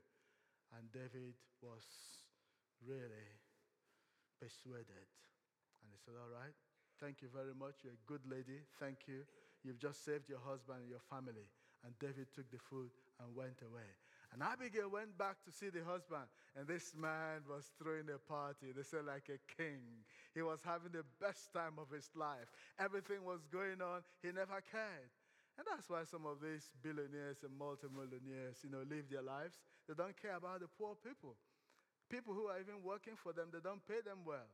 And 0.73 0.89
David 0.89 1.37
was 1.61 1.85
really 2.81 3.37
persuaded. 4.41 5.05
And 5.85 5.93
he 5.93 6.01
said, 6.01 6.17
All 6.17 6.33
right, 6.33 6.57
thank 6.97 7.21
you 7.21 7.29
very 7.29 7.53
much. 7.53 7.85
You're 7.85 8.01
a 8.01 8.07
good 8.09 8.25
lady. 8.25 8.65
Thank 8.81 9.05
you. 9.05 9.29
You've 9.61 9.77
just 9.77 10.01
saved 10.01 10.25
your 10.25 10.41
husband 10.41 10.81
and 10.81 10.89
your 10.89 11.05
family. 11.05 11.45
And 11.85 11.93
David 12.01 12.33
took 12.33 12.49
the 12.49 12.57
food 12.57 12.89
and 13.19 13.35
went 13.35 13.61
away. 13.61 13.89
And 14.33 14.43
Abigail 14.43 14.91
went 14.91 15.17
back 15.17 15.39
to 15.47 15.51
see 15.51 15.69
the 15.69 15.83
husband, 15.87 16.27
and 16.55 16.67
this 16.67 16.91
man 16.93 17.47
was 17.47 17.71
throwing 17.79 18.11
a 18.11 18.19
party. 18.19 18.75
They 18.75 18.83
said, 18.83 19.07
like 19.07 19.31
a 19.31 19.39
king. 19.55 20.03
He 20.35 20.41
was 20.43 20.59
having 20.61 20.91
the 20.91 21.07
best 21.21 21.53
time 21.53 21.79
of 21.79 21.87
his 21.89 22.11
life. 22.13 22.51
Everything 22.77 23.23
was 23.23 23.47
going 23.47 23.79
on, 23.81 24.03
he 24.21 24.29
never 24.35 24.59
cared. 24.59 25.09
And 25.57 25.65
that's 25.65 25.89
why 25.89 26.03
some 26.03 26.27
of 26.27 26.37
these 26.37 26.69
billionaires 26.83 27.41
and 27.41 27.55
multimillionaires, 27.57 28.61
you 28.61 28.69
know, 28.69 28.85
live 28.85 29.09
their 29.09 29.25
lives. 29.25 29.57
They 29.87 29.95
don't 29.95 30.13
care 30.13 30.37
about 30.37 30.59
the 30.61 30.69
poor 30.77 30.93
people. 31.01 31.33
People 32.11 32.35
who 32.35 32.45
are 32.45 32.59
even 32.59 32.83
working 32.83 33.15
for 33.15 33.33
them, 33.33 33.49
they 33.49 33.63
don't 33.63 33.81
pay 33.87 34.05
them 34.05 34.21
well 34.21 34.45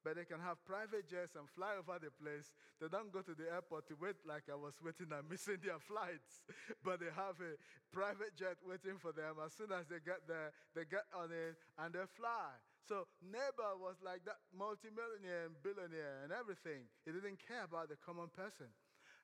but 0.00 0.16
they 0.16 0.24
can 0.24 0.40
have 0.40 0.56
private 0.64 1.04
jets 1.04 1.36
and 1.36 1.44
fly 1.44 1.76
over 1.76 2.00
the 2.00 2.08
place. 2.16 2.56
They 2.80 2.88
don't 2.88 3.12
go 3.12 3.20
to 3.20 3.36
the 3.36 3.52
airport 3.52 3.84
to 3.92 3.94
wait 4.00 4.16
like 4.24 4.48
I 4.48 4.56
was 4.56 4.72
waiting 4.80 5.12
and 5.12 5.28
missing 5.28 5.60
their 5.60 5.78
flights, 5.78 6.40
but 6.84 7.04
they 7.04 7.12
have 7.12 7.36
a 7.36 7.60
private 7.92 8.32
jet 8.32 8.56
waiting 8.64 8.96
for 8.96 9.12
them. 9.12 9.36
As 9.44 9.52
soon 9.52 9.72
as 9.76 9.84
they 9.92 10.00
get 10.00 10.24
there, 10.24 10.56
they 10.72 10.88
get 10.88 11.04
on 11.12 11.28
it 11.28 11.60
and 11.76 11.92
they 11.92 12.04
fly. 12.16 12.56
So 12.88 13.04
Nabal 13.20 13.76
was 13.76 14.00
like 14.00 14.24
that 14.24 14.40
multimillionaire 14.56 15.52
and 15.52 15.54
billionaire 15.60 16.24
and 16.24 16.32
everything. 16.32 16.88
He 17.04 17.12
didn't 17.12 17.38
care 17.44 17.68
about 17.68 17.92
the 17.92 18.00
common 18.00 18.32
person. 18.32 18.72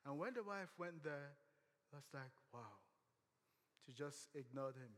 And 0.05 0.21
when 0.21 0.37
the 0.37 0.45
wife 0.45 0.71
went 0.77 1.03
there, 1.03 1.35
I 1.91 1.99
was 1.99 2.11
like, 2.13 2.37
wow. 2.53 2.85
She 3.81 3.97
just 3.97 4.29
ignored 4.37 4.77
him. 4.77 4.93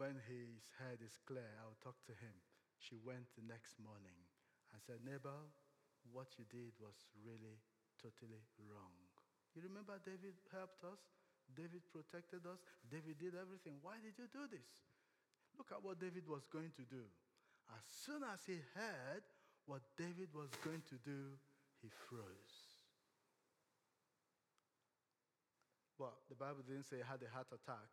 When 0.00 0.16
his 0.24 0.72
head 0.80 1.04
is 1.04 1.20
clear, 1.28 1.52
I'll 1.60 1.76
talk 1.84 2.00
to 2.08 2.16
him 2.16 2.49
she 2.80 2.96
went 3.04 3.28
the 3.36 3.44
next 3.44 3.76
morning 3.76 4.16
and 4.72 4.80
said, 4.80 5.04
Nabal, 5.04 5.52
what 6.08 6.32
you 6.40 6.48
did 6.48 6.72
was 6.80 6.96
really 7.20 7.60
totally 8.00 8.40
wrong. 8.56 8.96
You 9.52 9.60
remember 9.68 10.00
David 10.00 10.32
helped 10.48 10.80
us? 10.88 11.00
David 11.52 11.84
protected 11.92 12.46
us? 12.48 12.62
David 12.88 13.20
did 13.20 13.36
everything. 13.36 13.76
Why 13.84 14.00
did 14.00 14.16
you 14.16 14.30
do 14.32 14.48
this? 14.48 14.70
Look 15.58 15.74
at 15.74 15.82
what 15.84 16.00
David 16.00 16.24
was 16.24 16.46
going 16.48 16.72
to 16.78 16.84
do. 16.88 17.04
As 17.68 17.84
soon 17.84 18.22
as 18.24 18.40
he 18.46 18.62
heard 18.72 19.26
what 19.66 19.82
David 19.98 20.32
was 20.32 20.48
going 20.64 20.82
to 20.88 20.96
do, 21.04 21.36
he 21.82 21.90
froze. 22.08 22.80
Well, 25.98 26.16
the 26.32 26.38
Bible 26.38 26.64
didn't 26.64 26.88
say 26.88 27.02
he 27.02 27.06
had 27.06 27.20
a 27.20 27.28
heart 27.28 27.52
attack. 27.52 27.92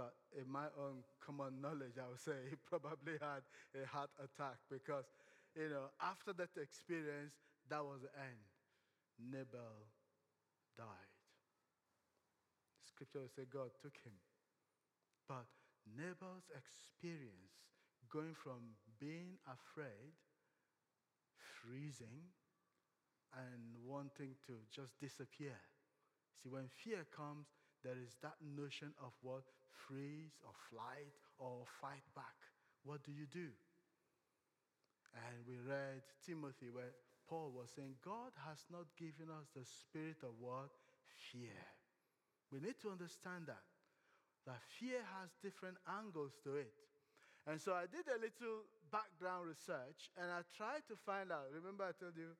But 0.00 0.16
in 0.32 0.48
my 0.48 0.72
own 0.80 1.04
common 1.20 1.60
knowledge, 1.60 2.00
I 2.00 2.08
would 2.08 2.24
say 2.24 2.32
he 2.48 2.56
probably 2.56 3.20
had 3.20 3.44
a 3.76 3.84
heart 3.84 4.08
attack 4.16 4.56
because, 4.72 5.04
you 5.52 5.68
know, 5.68 5.92
after 6.00 6.32
that 6.40 6.56
experience, 6.56 7.36
that 7.68 7.84
was 7.84 8.00
the 8.00 8.12
end. 8.16 8.40
Nabal 9.20 9.84
died. 10.72 11.12
Scripture 12.80 13.20
will 13.20 13.28
say 13.36 13.44
God 13.44 13.76
took 13.76 13.92
him. 14.00 14.16
But 15.28 15.44
Nabal's 15.84 16.48
experience 16.56 17.60
going 18.08 18.32
from 18.32 18.80
being 18.98 19.36
afraid, 19.44 20.16
freezing, 21.36 22.32
and 23.36 23.76
wanting 23.84 24.32
to 24.48 24.64
just 24.72 24.96
disappear. 24.96 25.60
See, 26.40 26.48
when 26.48 26.72
fear 26.72 27.04
comes, 27.14 27.52
there 27.84 28.00
is 28.00 28.16
that 28.24 28.40
notion 28.40 28.92
of 28.96 29.12
what 29.20 29.44
freeze 29.74 30.38
or 30.44 30.52
flight 30.70 31.14
or 31.38 31.64
fight 31.80 32.04
back. 32.14 32.36
What 32.84 33.02
do 33.04 33.12
you 33.12 33.26
do? 33.26 33.48
And 35.14 35.42
we 35.46 35.58
read 35.58 36.02
Timothy 36.24 36.70
where 36.70 36.94
Paul 37.28 37.52
was 37.54 37.70
saying, 37.74 37.98
God 38.04 38.34
has 38.46 38.62
not 38.70 38.86
given 38.98 39.30
us 39.30 39.50
the 39.54 39.66
spirit 39.66 40.22
of 40.22 40.34
what? 40.38 40.70
Fear. 41.30 41.58
We 42.50 42.58
need 42.58 42.78
to 42.82 42.90
understand 42.90 43.46
that. 43.46 43.62
That 44.46 44.62
fear 44.78 44.98
has 45.20 45.30
different 45.42 45.76
angles 45.86 46.34
to 46.42 46.56
it. 46.56 46.74
And 47.46 47.60
so 47.60 47.72
I 47.72 47.86
did 47.86 48.06
a 48.10 48.18
little 48.18 48.66
background 48.90 49.48
research 49.48 50.10
and 50.18 50.30
I 50.30 50.42
tried 50.56 50.84
to 50.90 50.96
find 51.06 51.30
out. 51.30 51.50
Remember, 51.54 51.84
I 51.84 51.94
told 51.94 52.16
you 52.16 52.34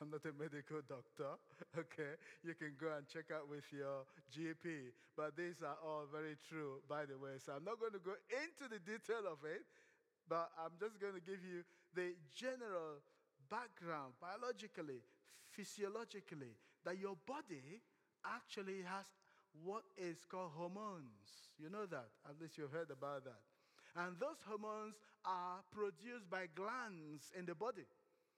I'm 0.00 0.08
not 0.08 0.24
a 0.24 0.32
medical 0.32 0.80
doctor, 0.88 1.36
okay? 1.76 2.16
You 2.40 2.56
can 2.56 2.72
go 2.80 2.88
and 2.96 3.04
check 3.04 3.28
out 3.28 3.52
with 3.52 3.68
your 3.68 4.08
GP. 4.32 4.96
But 5.12 5.36
these 5.36 5.60
are 5.60 5.76
all 5.84 6.08
very 6.08 6.40
true, 6.48 6.80
by 6.88 7.04
the 7.04 7.20
way. 7.20 7.36
So 7.36 7.52
I'm 7.52 7.64
not 7.64 7.76
going 7.76 7.92
to 7.92 8.00
go 8.00 8.16
into 8.32 8.64
the 8.72 8.80
detail 8.80 9.28
of 9.28 9.44
it, 9.44 9.60
but 10.24 10.48
I'm 10.56 10.72
just 10.80 10.96
going 10.96 11.12
to 11.12 11.20
give 11.20 11.44
you 11.44 11.68
the 11.92 12.16
general 12.32 13.04
background, 13.52 14.16
biologically, 14.16 15.04
physiologically, 15.52 16.56
that 16.84 16.96
your 16.96 17.20
body 17.28 17.84
actually 18.24 18.80
has 18.88 19.04
what 19.60 19.84
is 20.00 20.24
called 20.24 20.56
hormones. 20.56 21.52
You 21.58 21.68
know 21.68 21.84
that, 21.84 22.08
at 22.24 22.40
least 22.40 22.56
you've 22.56 22.72
heard 22.72 22.88
about 22.88 23.24
that. 23.28 23.42
And 23.96 24.16
those 24.16 24.40
hormones 24.48 24.94
are 25.26 25.60
produced 25.74 26.30
by 26.30 26.46
glands 26.54 27.32
in 27.36 27.44
the 27.44 27.54
body. 27.54 27.84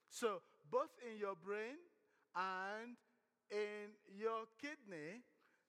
So, 0.09 0.41
both 0.73 0.91
in 1.05 1.19
your 1.21 1.37
brain 1.37 1.77
and 2.35 2.97
in 3.53 3.93
your 4.17 4.49
kidney, 4.57 5.21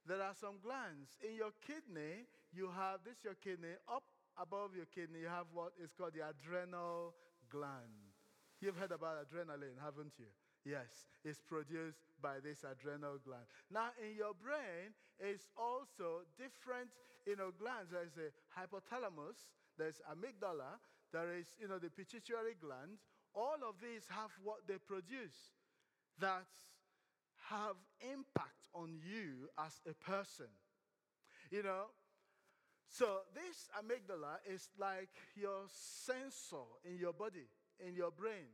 there 0.08 0.22
are 0.24 0.36
some 0.36 0.64
glands. 0.64 1.20
In 1.24 1.36
your 1.36 1.52
kidney, 1.60 2.28
you 2.56 2.72
have 2.72 3.04
this 3.04 3.20
your 3.24 3.36
kidney. 3.36 3.76
Up 3.92 4.04
above 4.40 4.76
your 4.76 4.88
kidney, 4.88 5.20
you 5.20 5.28
have 5.28 5.48
what 5.54 5.74
is 5.84 5.92
called 5.94 6.14
the 6.16 6.24
adrenal 6.24 7.14
gland. 7.52 8.16
You've 8.62 8.78
heard 8.78 8.92
about 8.92 9.20
adrenaline, 9.28 9.76
haven't 9.84 10.16
you? 10.18 10.32
Yes, 10.64 11.12
it's 11.26 11.42
produced 11.44 12.00
by 12.22 12.40
this 12.40 12.64
adrenal 12.64 13.20
gland. 13.20 13.44
Now, 13.70 13.92
in 14.00 14.16
your 14.16 14.32
brain, 14.34 14.96
it's 15.20 15.50
also 15.60 16.24
different, 16.40 16.88
you 17.28 17.36
know, 17.36 17.52
glands. 17.52 17.92
There's 17.92 18.16
a 18.16 18.32
hypothalamus, 18.56 19.52
there's 19.78 20.00
amygdala, 20.08 20.80
there 21.12 21.36
is, 21.36 21.48
you 21.60 21.68
know, 21.68 21.80
the 21.80 21.90
pituitary 21.92 22.56
gland, 22.62 23.04
all 23.36 23.58
of 23.68 23.76
these 23.82 24.08
have 24.10 24.32
what 24.44 24.68
they 24.68 24.78
produce 24.78 25.54
that 26.20 26.48
have 27.50 27.76
impact 28.02 28.68
on 28.74 29.00
you 29.04 29.50
as 29.58 29.82
a 29.90 29.94
person. 29.94 30.48
You 31.52 31.64
know, 31.64 31.86
So, 32.90 33.22
this 33.34 33.70
amygdala 33.76 34.38
is 34.46 34.70
like 34.78 35.10
your 35.36 35.66
sensor 35.68 36.68
in 36.86 36.98
your 36.98 37.14
body, 37.14 37.48
in 37.80 37.96
your 37.96 38.12
brain. 38.12 38.54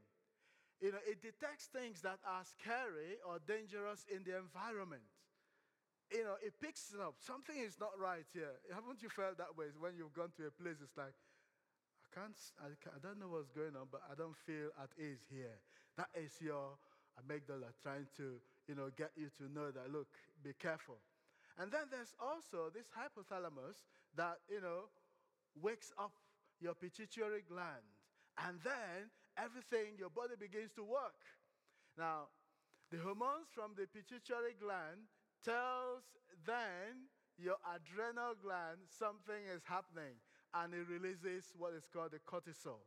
You 0.82 0.92
know, 0.94 1.04
it 1.08 1.22
detects 1.22 1.68
things 1.68 2.02
that 2.02 2.20
are 2.26 2.44
scary 2.46 3.20
or 3.28 3.40
dangerous 3.40 4.06
in 4.10 4.24
the 4.24 4.38
environment. 4.38 5.04
You 6.12 6.24
know, 6.24 6.36
it 6.42 6.54
picks 6.60 6.92
it 6.94 7.00
up. 7.00 7.16
Something 7.20 7.58
is 7.60 7.78
not 7.80 7.94
right 8.00 8.26
here. 8.34 8.58
Haven't 8.74 9.02
you 9.04 9.10
felt 9.10 9.38
that 9.38 9.54
way 9.56 9.68
when 9.78 9.94
you've 9.98 10.14
gone 10.14 10.32
to 10.38 10.48
a 10.48 10.52
place? 10.52 10.82
It's 10.82 10.98
like, 10.98 11.14
can't, 12.14 12.38
I, 12.62 12.74
I 12.74 13.00
don't 13.02 13.20
know 13.20 13.30
what's 13.30 13.52
going 13.52 13.76
on, 13.76 13.88
but 13.92 14.02
I 14.10 14.16
don't 14.16 14.36
feel 14.46 14.70
at 14.82 14.90
ease 14.98 15.24
here. 15.30 15.60
That 15.98 16.10
is 16.16 16.32
your 16.42 16.78
amygdala 17.20 17.74
trying 17.82 18.08
to, 18.18 18.40
you 18.68 18.76
know, 18.76 18.90
get 18.98 19.12
you 19.16 19.30
to 19.38 19.52
know 19.52 19.72
that, 19.72 19.92
look, 19.92 20.08
be 20.44 20.54
careful. 20.58 20.98
And 21.58 21.72
then 21.72 21.92
there's 21.92 22.16
also 22.20 22.72
this 22.74 22.88
hypothalamus 22.96 23.84
that, 24.16 24.40
you 24.50 24.62
know, 24.62 24.88
wakes 25.60 25.92
up 26.00 26.14
your 26.62 26.74
pituitary 26.74 27.44
gland. 27.48 27.84
And 28.38 28.60
then 28.64 29.12
everything, 29.38 30.00
your 30.00 30.10
body 30.10 30.36
begins 30.40 30.72
to 30.76 30.84
work. 30.84 31.20
Now, 31.98 32.32
the 32.92 32.98
hormones 32.98 33.52
from 33.54 33.76
the 33.76 33.86
pituitary 33.88 34.56
gland 34.60 35.12
tells 35.44 36.04
then 36.46 37.12
your 37.38 37.60
adrenal 37.68 38.36
gland 38.42 38.80
something 38.88 39.44
is 39.52 39.62
happening 39.68 40.16
and 40.54 40.74
it 40.74 40.86
releases 40.90 41.52
what 41.58 41.74
is 41.74 41.86
called 41.92 42.12
the 42.12 42.20
cortisol. 42.20 42.82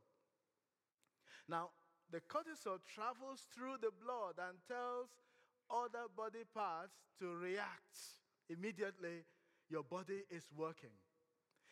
Now, 1.49 1.71
the 2.11 2.21
cortisol 2.21 2.79
travels 2.87 3.47
through 3.55 3.77
the 3.81 3.91
blood 4.05 4.37
and 4.39 4.59
tells 4.69 5.09
other 5.71 6.07
body 6.17 6.45
parts 6.55 6.93
to 7.19 7.35
react. 7.37 7.97
Immediately, 8.51 9.25
your 9.71 9.83
body 9.83 10.25
is 10.31 10.45
working. 10.57 10.93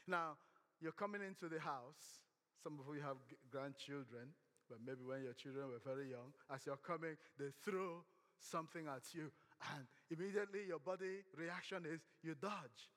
Now, 0.07 0.37
you're 0.81 0.97
coming 0.97 1.21
into 1.23 1.49
the 1.49 1.61
house. 1.61 2.25
Some 2.63 2.79
of 2.81 2.95
you 2.95 3.03
have 3.03 3.17
grandchildren, 3.51 4.33
but 4.69 4.79
maybe 4.85 5.05
when 5.05 5.23
your 5.23 5.35
children 5.35 5.69
were 5.69 5.83
very 5.85 6.11
young, 6.11 6.33
as 6.53 6.65
you're 6.65 6.81
coming, 6.81 7.17
they 7.39 7.53
throw 7.65 8.05
something 8.39 8.87
at 8.87 9.03
you, 9.13 9.31
and 9.77 9.85
immediately 10.11 10.61
your 10.67 10.79
body 10.79 11.21
reaction 11.37 11.85
is 11.85 12.01
you 12.23 12.35
dodge. 12.35 12.89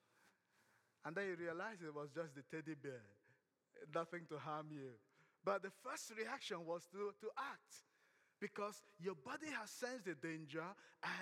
And 1.06 1.16
then 1.16 1.28
you 1.28 1.36
realize 1.36 1.82
it 1.84 1.94
was 1.94 2.10
just 2.16 2.36
the 2.36 2.44
teddy 2.50 2.76
bear, 2.76 3.04
nothing 3.94 4.26
to 4.30 4.38
harm 4.38 4.68
you. 4.72 4.96
But 5.44 5.62
the 5.64 5.72
first 5.84 6.14
reaction 6.18 6.66
was 6.66 6.88
to, 6.92 7.12
to 7.20 7.28
act 7.38 7.84
because 8.40 8.82
your 9.00 9.16
body 9.16 9.48
has 9.60 9.70
sensed 9.70 10.06
the 10.06 10.16
danger 10.16 10.64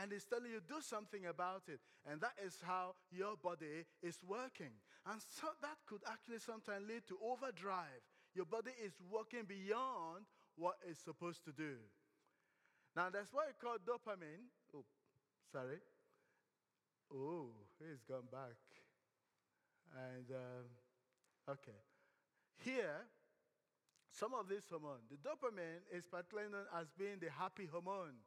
and 0.02 0.14
it's 0.14 0.26
telling 0.26 0.52
you 0.52 0.62
do 0.68 0.82
something 0.82 1.26
about 1.26 1.64
it. 1.68 1.80
And 2.10 2.22
that 2.22 2.34
is 2.46 2.58
how 2.62 2.94
your 3.12 3.36
body 3.42 3.86
is 4.02 4.18
working. 4.28 4.74
And 5.10 5.22
so 5.22 5.48
that 5.62 5.78
could 5.86 6.02
actually 6.06 6.40
sometimes 6.40 6.86
lead 6.88 7.06
to 7.10 7.18
overdrive. 7.22 8.02
Your 8.34 8.46
body 8.46 8.72
is 8.84 8.94
working 9.12 9.46
beyond 9.46 10.26
what 10.56 10.76
it's 10.88 11.02
supposed 11.02 11.44
to 11.46 11.52
do. 11.52 11.78
Now, 12.96 13.10
that's 13.10 13.34
what 13.34 13.48
we 13.48 13.54
call 13.58 13.78
dopamine. 13.82 14.50
Oh, 14.76 14.84
sorry. 15.52 15.80
Oh, 17.14 17.50
he's 17.80 18.02
gone 18.08 18.28
back. 18.32 18.56
And, 19.92 20.28
um, 20.32 20.66
okay. 21.58 21.80
Here, 22.64 23.08
some 24.12 24.34
of 24.34 24.48
this 24.48 24.64
hormone, 24.70 25.04
the 25.10 25.18
dopamine 25.20 25.84
is 25.92 26.08
particularly 26.08 26.52
known 26.52 26.68
as 26.76 26.88
being 26.98 27.20
the 27.20 27.32
happy 27.32 27.66
hormone. 27.66 28.20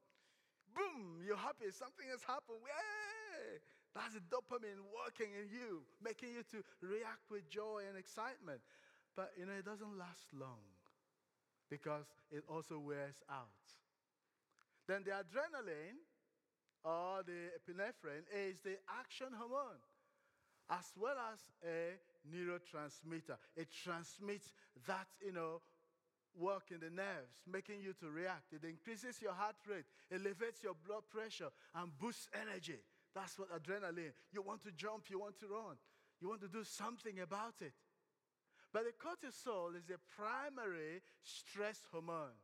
Boom, 0.75 1.23
you're 1.25 1.37
happy, 1.37 1.71
something 1.71 2.09
has 2.11 2.23
happened. 2.27 2.59
Yay! 2.65 3.61
That's 3.95 4.15
the 4.15 4.25
dopamine 4.27 4.83
working 4.91 5.31
in 5.39 5.47
you, 5.47 5.87
making 6.03 6.35
you 6.35 6.43
to 6.51 6.65
react 6.83 7.31
with 7.31 7.49
joy 7.49 7.87
and 7.89 7.97
excitement. 7.97 8.61
But 9.15 9.33
you 9.39 9.47
know, 9.47 9.55
it 9.55 9.65
doesn't 9.65 9.97
last 9.97 10.27
long 10.35 10.59
because 11.71 12.11
it 12.33 12.43
also 12.49 12.79
wears 12.81 13.23
out. 13.31 13.63
Then 14.89 15.05
the 15.05 15.13
adrenaline 15.13 16.03
or 16.83 17.23
the 17.23 17.55
epinephrine 17.55 18.27
is 18.35 18.61
the 18.61 18.77
action 18.99 19.29
hormone 19.39 19.79
as 20.71 20.93
well 20.97 21.17
as 21.33 21.41
a 21.67 21.99
neurotransmitter. 22.31 23.37
It 23.57 23.69
transmits 23.71 24.53
that, 24.87 25.07
you 25.25 25.33
know, 25.33 25.61
work 26.37 26.71
in 26.71 26.81
the 26.81 26.91
nerves, 26.91 27.43
making 27.47 27.81
you 27.83 27.93
to 28.01 28.11
react. 28.11 28.53
It 28.53 28.65
increases 28.65 29.23
your 29.23 29.33
heart 29.33 29.57
rate, 29.69 29.85
elevates 30.11 30.63
your 30.63 30.75
blood 30.87 31.05
pressure, 31.11 31.51
and 31.75 31.97
boosts 31.99 32.29
energy. 32.35 32.81
That's 33.15 33.39
what 33.39 33.51
adrenaline. 33.51 34.13
You 34.33 34.43
want 34.43 34.63
to 34.65 34.73
jump, 34.73 35.11
you 35.11 35.21
want 35.21 35.39
to 35.41 35.47
run, 35.47 35.77
you 36.21 36.29
want 36.29 36.41
to 36.41 36.49
do 36.49 36.65
something 36.65 37.21
about 37.21 37.55
it. 37.61 37.75
But 38.73 38.85
the 38.85 38.93
cortisol 38.99 39.77
is 39.77 39.85
the 39.85 39.99
primary 40.17 41.03
stress 41.23 41.79
hormone. 41.93 42.35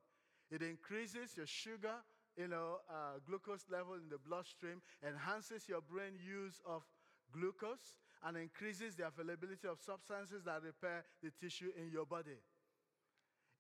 It 0.50 0.62
increases 0.62 1.36
your 1.36 1.46
sugar, 1.46 1.98
you 2.36 2.46
know, 2.46 2.78
uh, 2.88 3.18
glucose 3.26 3.64
level 3.70 3.94
in 3.94 4.08
the 4.08 4.18
bloodstream, 4.18 4.80
enhances 5.06 5.68
your 5.68 5.80
brain 5.80 6.14
use 6.24 6.60
of 6.64 6.84
glucose, 7.32 7.98
and 8.24 8.36
increases 8.36 8.94
the 8.96 9.06
availability 9.06 9.68
of 9.68 9.80
substances 9.80 10.44
that 10.44 10.62
repair 10.62 11.04
the 11.22 11.30
tissue 11.40 11.70
in 11.76 11.90
your 11.90 12.06
body. 12.06 12.38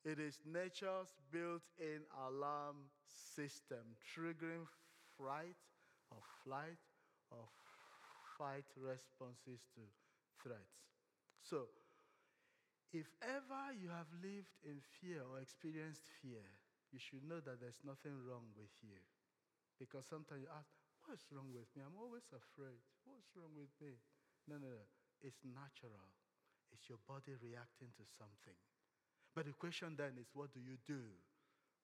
It 0.04 0.18
is 0.18 0.40
nature's 0.44 1.14
built 1.30 1.62
in 1.78 2.02
alarm 2.26 2.76
system, 3.06 3.96
triggering 4.04 4.66
fright 5.16 5.56
or 6.10 6.18
flight 6.44 6.78
or 7.30 7.46
fight 8.38 8.64
responses 8.76 9.60
to 9.74 9.80
threats. 10.42 10.80
So, 11.42 11.68
if 12.92 13.06
ever 13.22 13.72
you 13.74 13.88
have 13.90 14.10
lived 14.22 14.54
in 14.66 14.78
fear 15.00 15.22
or 15.26 15.38
experienced 15.40 16.06
fear, 16.22 16.42
you 16.92 16.98
should 16.98 17.22
know 17.26 17.38
that 17.40 17.60
there's 17.60 17.82
nothing 17.86 18.14
wrong 18.26 18.50
with 18.58 18.70
you. 18.82 18.98
Because 19.78 20.06
sometimes 20.06 20.42
you 20.42 20.50
ask, 20.52 20.70
What's 21.06 21.26
wrong 21.32 21.50
with 21.54 21.68
me? 21.74 21.82
I'm 21.82 21.98
always 21.98 22.28
afraid. 22.30 22.78
What's 23.04 23.32
wrong 23.36 23.52
with 23.56 23.72
me? 23.80 23.98
No, 24.48 24.56
no, 24.58 24.68
no. 24.68 24.86
It's 25.22 25.40
natural. 25.44 26.08
It's 26.72 26.88
your 26.88 26.98
body 27.08 27.34
reacting 27.40 27.92
to 27.98 28.04
something. 28.18 28.56
But 29.34 29.46
the 29.46 29.54
question 29.54 29.96
then 29.96 30.18
is 30.20 30.30
what 30.34 30.52
do 30.54 30.60
you 30.60 30.78
do 30.86 31.02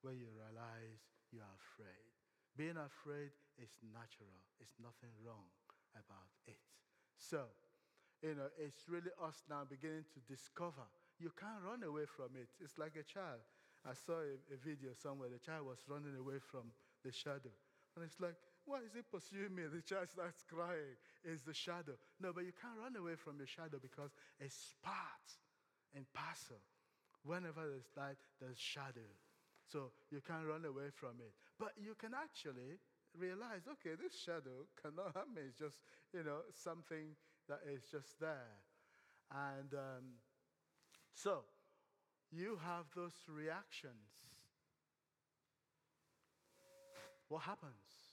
when 0.03 0.19
you 0.19 0.29
realize 0.33 1.03
you 1.33 1.41
are 1.41 1.57
afraid? 1.57 2.11
Being 2.57 2.79
afraid 2.79 3.33
is 3.59 3.71
natural, 3.83 4.41
it's 4.61 4.75
nothing 4.81 5.13
wrong 5.25 5.49
about 5.95 6.33
it. 6.47 6.59
So, 7.19 7.49
you 8.23 8.35
know, 8.35 8.49
it's 8.59 8.89
really 8.89 9.13
us 9.23 9.45
now 9.49 9.65
beginning 9.69 10.05
to 10.15 10.21
discover. 10.29 10.87
You 11.19 11.33
can't 11.39 11.63
run 11.65 11.83
away 11.85 12.05
from 12.07 12.37
it. 12.37 12.49
It's 12.61 12.79
like 12.79 12.97
a 12.97 13.05
child. 13.05 13.41
I 13.85 13.95
saw 13.95 14.21
a, 14.21 14.37
a 14.53 14.59
video 14.59 14.93
somewhere, 14.97 15.29
the 15.31 15.39
child 15.41 15.67
was 15.67 15.81
running 15.89 16.17
away 16.17 16.41
from 16.41 16.73
the 17.05 17.13
shadow. 17.13 17.53
And 17.97 18.05
it's 18.05 18.21
like, 18.21 18.37
why 18.67 18.81
is 18.85 18.95
it 18.97 19.07
pursuing 19.11 19.55
me? 19.55 19.65
The 19.71 19.83
child 19.83 20.09
starts 20.11 20.43
crying. 20.49 20.99
It's 21.25 21.43
the 21.43 21.55
shadow. 21.55 21.97
No, 22.21 22.33
but 22.33 22.45
you 22.45 22.53
can't 22.53 22.79
run 22.83 22.97
away 22.97 23.17
from 23.17 23.39
your 23.39 23.47
shadow 23.47 23.79
because 23.81 24.11
it's 24.41 24.75
part 24.83 25.27
and 25.95 26.07
parcel 26.15 26.59
Whenever 27.25 27.69
there's 27.69 27.91
light, 27.97 28.17
there's 28.41 28.59
shadow. 28.59 29.11
So 29.67 29.93
you 30.11 30.23
can't 30.27 30.47
run 30.47 30.65
away 30.65 30.91
from 30.95 31.21
it. 31.21 31.35
But 31.59 31.73
you 31.77 31.95
can 31.99 32.13
actually 32.15 32.79
realize, 33.19 33.69
okay, 33.69 33.97
this 34.01 34.15
shadow 34.19 34.65
cannot 34.81 35.13
harm 35.15 35.35
me. 35.35 35.43
It's 35.49 35.59
just, 35.59 35.83
you 36.15 36.23
know, 36.25 36.41
something 36.55 37.17
that 37.49 37.61
is 37.69 37.83
just 37.91 38.21
there. 38.21 38.63
And 39.31 39.73
um, 39.75 40.05
so 41.15 41.45
you 42.33 42.59
have 42.65 42.87
those 42.95 43.15
reactions. 43.29 44.11
What 47.29 47.43
happens? 47.43 48.06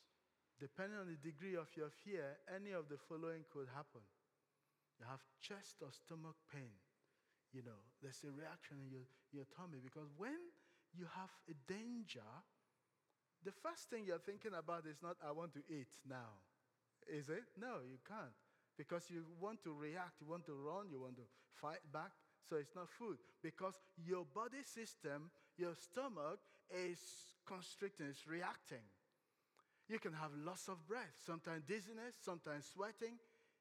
Depending 0.63 0.95
on 0.95 1.12
the 1.12 1.19
degree 1.19 1.60
of 1.60 1.67
your 1.76 1.91
fear, 1.91 2.39
any 2.47 2.71
of 2.71 2.88
the 2.88 2.95
following 2.95 3.43
could 3.52 3.67
happen. 3.76 3.99
You 4.95 5.04
have 5.12 5.19
chest 5.43 5.84
or 5.84 5.91
stomach 5.91 6.39
pain 6.47 6.71
you 7.54 7.62
know, 7.62 7.78
there's 8.02 8.19
a 8.26 8.34
reaction 8.34 8.82
in 8.82 8.89
your, 8.89 9.06
your 9.32 9.45
tummy 9.54 9.78
because 9.78 10.10
when 10.17 10.41
you 10.97 11.06
have 11.13 11.30
a 11.45 11.56
danger, 11.69 12.26
the 13.45 13.54
first 13.54 13.93
thing 13.93 14.10
you're 14.10 14.26
thinking 14.26 14.58
about 14.58 14.89
is 14.89 14.97
not, 15.06 15.15
I 15.21 15.32
want 15.32 15.54
to 15.54 15.62
eat 15.69 15.93
now. 16.10 16.41
Is 17.06 17.30
it? 17.30 17.45
No, 17.62 17.86
you 17.86 18.02
can't. 18.02 18.34
Because 18.76 19.06
you 19.13 19.21
want 19.39 19.62
to 19.63 19.71
react, 19.71 20.17
you 20.19 20.28
want 20.28 20.49
to 20.49 20.58
run, 20.58 20.89
you 20.89 20.99
want 20.99 21.15
to 21.21 21.30
fight 21.62 21.86
back. 21.93 22.12
So 22.49 22.58
it's 22.58 22.73
not 22.76 22.89
food. 22.89 23.21
Because 23.43 23.78
your 24.02 24.26
body 24.26 24.65
system, 24.65 25.30
your 25.56 25.76
stomach 25.78 26.41
is 26.73 26.99
constricting, 27.45 28.08
it's 28.10 28.26
reacting. 28.26 28.82
You 29.89 30.00
can 30.00 30.13
have 30.13 30.32
loss 30.46 30.67
of 30.67 30.86
breath, 30.88 31.13
sometimes 31.26 31.63
dizziness, 31.67 32.15
sometimes 32.24 32.72
sweating, 32.74 33.19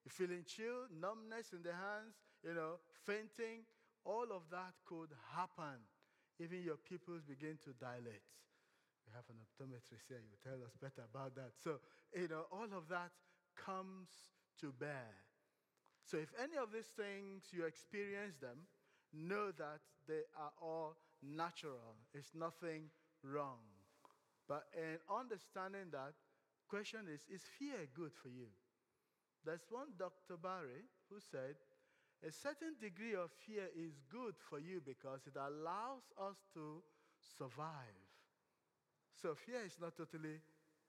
feeling 0.08 0.44
chill, 0.46 0.86
numbness 0.90 1.52
in 1.52 1.62
the 1.62 1.72
hands, 1.72 2.14
you 2.42 2.54
know, 2.54 2.78
fainting, 3.04 3.66
all 4.04 4.30
of 4.30 4.42
that 4.50 4.74
could 4.86 5.10
happen. 5.34 5.82
Even 6.38 6.62
your 6.62 6.76
pupils 6.76 7.22
begin 7.22 7.58
to 7.64 7.70
dilate. 7.78 8.26
We 9.06 9.12
have 9.14 9.26
an 9.30 9.38
optometrist 9.42 10.08
here, 10.08 10.22
you 10.22 10.38
tell 10.42 10.62
us 10.62 10.74
better 10.80 11.02
about 11.12 11.34
that. 11.34 11.52
So, 11.62 11.78
you 12.14 12.28
know, 12.28 12.46
all 12.50 12.70
of 12.76 12.88
that 12.88 13.10
comes 13.56 14.08
to 14.60 14.72
bear. 14.72 15.10
So 16.04 16.16
if 16.18 16.32
any 16.42 16.56
of 16.56 16.72
these 16.72 16.90
things 16.96 17.44
you 17.52 17.64
experience 17.64 18.36
them, 18.40 18.66
know 19.12 19.50
that 19.52 19.80
they 20.08 20.22
are 20.38 20.52
all 20.60 20.96
natural. 21.22 21.96
It's 22.14 22.34
nothing 22.34 22.90
wrong. 23.22 23.71
But 24.48 24.64
in 24.76 24.98
understanding 25.08 25.90
that, 25.92 26.14
question 26.68 27.06
is, 27.12 27.22
is 27.32 27.42
fear 27.58 27.86
good 27.94 28.12
for 28.12 28.28
you? 28.28 28.48
There's 29.44 29.66
one 29.70 29.88
Dr. 29.98 30.36
Barry 30.36 30.86
who 31.10 31.18
said, 31.20 31.56
a 32.26 32.30
certain 32.30 32.74
degree 32.80 33.14
of 33.14 33.30
fear 33.44 33.66
is 33.74 33.98
good 34.10 34.34
for 34.48 34.60
you 34.60 34.80
because 34.84 35.26
it 35.26 35.34
allows 35.34 36.02
us 36.20 36.36
to 36.54 36.82
survive. 37.36 37.98
So 39.20 39.34
fear 39.34 39.64
is 39.66 39.76
not 39.80 39.96
totally 39.96 40.38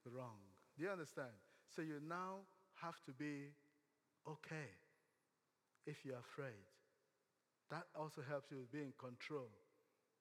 wrong. 0.06 0.38
Do 0.78 0.84
you 0.84 0.92
understand? 0.92 1.34
So 1.76 1.82
you 1.82 2.00
now 2.08 2.46
have 2.82 3.02
to 3.06 3.12
be 3.12 3.50
okay 4.28 4.70
if 5.86 6.06
you're 6.06 6.20
afraid. 6.20 6.70
That 7.70 7.86
also 7.96 8.22
helps 8.28 8.52
you 8.52 8.58
to 8.58 8.68
be 8.72 8.84
in 8.84 8.94
control. 9.00 9.50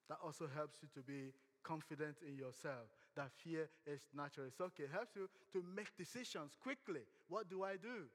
That 0.09 0.17
also 0.23 0.47
helps 0.53 0.81
you 0.81 0.89
to 0.95 1.01
be 1.01 1.33
confident 1.63 2.17
in 2.27 2.35
yourself. 2.37 2.89
That 3.15 3.31
fear 3.43 3.69
is 3.85 4.01
natural. 4.13 4.47
It's 4.47 4.59
okay. 4.61 4.83
It 4.83 4.91
helps 4.91 5.15
you 5.15 5.29
to 5.53 5.63
make 5.75 5.95
decisions 5.97 6.55
quickly. 6.61 7.01
What 7.27 7.49
do 7.49 7.63
I 7.63 7.77
do? 7.77 8.09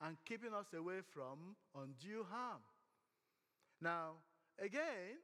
And 0.00 0.16
keeping 0.24 0.52
us 0.54 0.72
away 0.74 1.00
from 1.12 1.56
undue 1.74 2.26
harm. 2.30 2.62
Now, 3.80 4.22
again, 4.58 5.18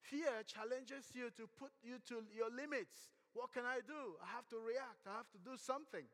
fear 0.00 0.42
challenges 0.46 1.10
you 1.14 1.30
to 1.36 1.48
put 1.58 1.72
you 1.82 1.98
to 2.08 2.22
your 2.34 2.50
limits. 2.50 3.10
What 3.34 3.52
can 3.52 3.64
I 3.66 3.80
do? 3.86 4.16
I 4.22 4.26
have 4.34 4.48
to 4.48 4.58
react. 4.58 5.06
I 5.06 5.16
have 5.16 5.30
to 5.32 5.38
do 5.38 5.56
something. 5.56 6.06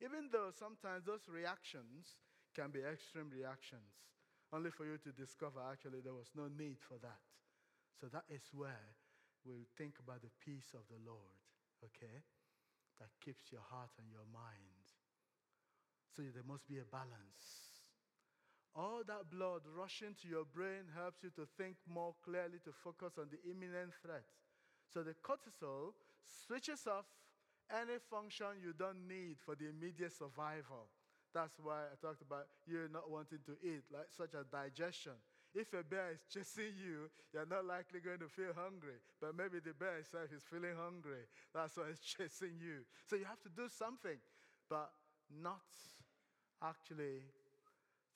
Even 0.00 0.28
though 0.32 0.50
sometimes 0.52 1.04
those 1.04 1.28
reactions 1.28 2.16
can 2.54 2.70
be 2.70 2.80
extreme 2.80 3.30
reactions, 3.30 4.08
only 4.52 4.70
for 4.70 4.84
you 4.84 4.98
to 4.98 5.12
discover 5.12 5.60
actually 5.60 6.00
there 6.00 6.14
was 6.16 6.30
no 6.34 6.48
need 6.48 6.78
for 6.80 6.98
that. 7.02 7.20
So 8.00 8.08
that 8.12 8.24
is 8.28 8.42
where 8.52 8.96
we'll 9.44 9.68
think 9.76 9.96
about 10.00 10.22
the 10.22 10.32
peace 10.44 10.72
of 10.74 10.88
the 10.88 10.98
Lord, 11.04 11.36
okay? 11.84 12.22
That 12.98 13.10
keeps 13.24 13.50
your 13.50 13.64
heart 13.64 13.90
and 13.98 14.08
your 14.10 14.26
mind. 14.32 14.84
So 16.14 16.22
there 16.22 16.44
must 16.46 16.68
be 16.68 16.78
a 16.78 16.84
balance. 16.84 17.70
All 18.74 19.02
that 19.06 19.30
blood 19.30 19.62
rushing 19.66 20.14
to 20.22 20.28
your 20.28 20.44
brain 20.44 20.86
helps 20.94 21.22
you 21.22 21.30
to 21.36 21.46
think 21.58 21.76
more 21.88 22.14
clearly, 22.22 22.58
to 22.64 22.72
focus 22.72 23.18
on 23.18 23.26
the 23.30 23.40
imminent 23.50 23.94
threat. 24.02 24.24
So 24.86 25.02
the 25.02 25.14
cortisol 25.14 25.94
switches 26.26 26.86
off 26.86 27.06
any 27.70 27.98
function 28.10 28.58
you 28.62 28.72
don't 28.76 29.06
need 29.08 29.38
for 29.44 29.54
the 29.54 29.68
immediate 29.68 30.12
survival. 30.12 30.90
That's 31.32 31.54
why 31.62 31.86
I 31.90 31.96
talked 32.00 32.22
about 32.22 32.46
you 32.66 32.88
not 32.92 33.10
wanting 33.10 33.38
to 33.46 33.54
eat, 33.62 33.82
like 33.92 34.10
such 34.10 34.34
as 34.34 34.46
digestion. 34.46 35.18
If 35.54 35.74
a 35.74 35.82
bear 35.82 36.14
is 36.14 36.22
chasing 36.30 36.78
you, 36.78 37.10
you're 37.34 37.46
not 37.46 37.66
likely 37.66 37.98
going 37.98 38.20
to 38.20 38.28
feel 38.28 38.54
hungry. 38.54 39.02
But 39.20 39.36
maybe 39.36 39.58
the 39.58 39.74
bear 39.74 39.98
itself 39.98 40.30
is 40.30 40.46
feeling 40.46 40.78
hungry. 40.78 41.26
That's 41.52 41.76
why 41.76 41.90
it's 41.90 42.00
chasing 42.16 42.54
you. 42.62 42.86
So 43.08 43.16
you 43.16 43.24
have 43.24 43.42
to 43.42 43.50
do 43.50 43.66
something, 43.66 44.18
but 44.68 44.90
not 45.42 45.66
actually 46.62 47.26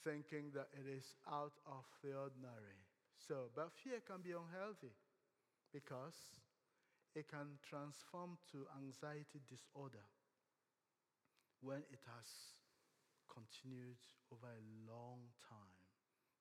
thinking 0.04 0.52
that 0.54 0.68
it 0.78 0.86
is 0.86 1.16
out 1.26 1.58
of 1.66 1.84
the 2.02 2.14
ordinary. 2.14 2.78
So, 3.16 3.50
but 3.56 3.72
fear 3.72 3.98
can 4.06 4.22
be 4.22 4.30
unhealthy 4.30 4.94
because 5.72 6.14
it 7.14 7.26
can 7.26 7.58
transform 7.62 8.38
to 8.52 8.66
anxiety 8.78 9.40
disorder 9.48 10.06
when 11.60 11.82
it 11.90 12.02
has 12.04 12.28
continued 13.26 13.98
over 14.30 14.46
a 14.46 14.62
long 14.86 15.32
time. 15.48 15.73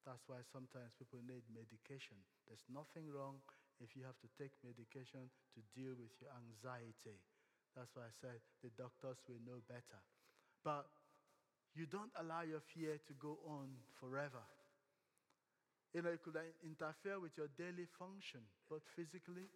That's 0.05 0.23
why 0.27 0.43
sometimes 0.51 0.91
people 0.99 1.19
need 1.23 1.43
medication. 1.51 2.19
There's 2.47 2.63
nothing 2.67 3.07
wrong 3.11 3.39
if 3.79 3.95
you 3.95 4.03
have 4.03 4.19
to 4.23 4.29
take 4.39 4.51
medication 4.63 5.31
to 5.55 5.59
deal 5.75 5.95
with 5.95 6.11
your 6.19 6.31
anxiety. 6.35 7.19
That's 7.75 7.91
why 7.95 8.07
I 8.11 8.13
said 8.21 8.39
the 8.61 8.69
doctors 8.75 9.17
will 9.27 9.41
know 9.47 9.59
better. 9.67 9.99
But 10.63 10.87
you 11.75 11.85
don't 11.87 12.13
allow 12.19 12.41
your 12.43 12.61
fear 12.61 12.99
to 13.07 13.13
go 13.19 13.39
on 13.47 13.69
forever. 13.99 14.43
You 15.93 16.01
know, 16.01 16.09
it 16.09 16.21
could 16.23 16.37
interfere 16.63 17.19
with 17.19 17.37
your 17.37 17.47
daily 17.57 17.85
function, 17.99 18.41
both 18.69 18.81
physically 18.95 19.47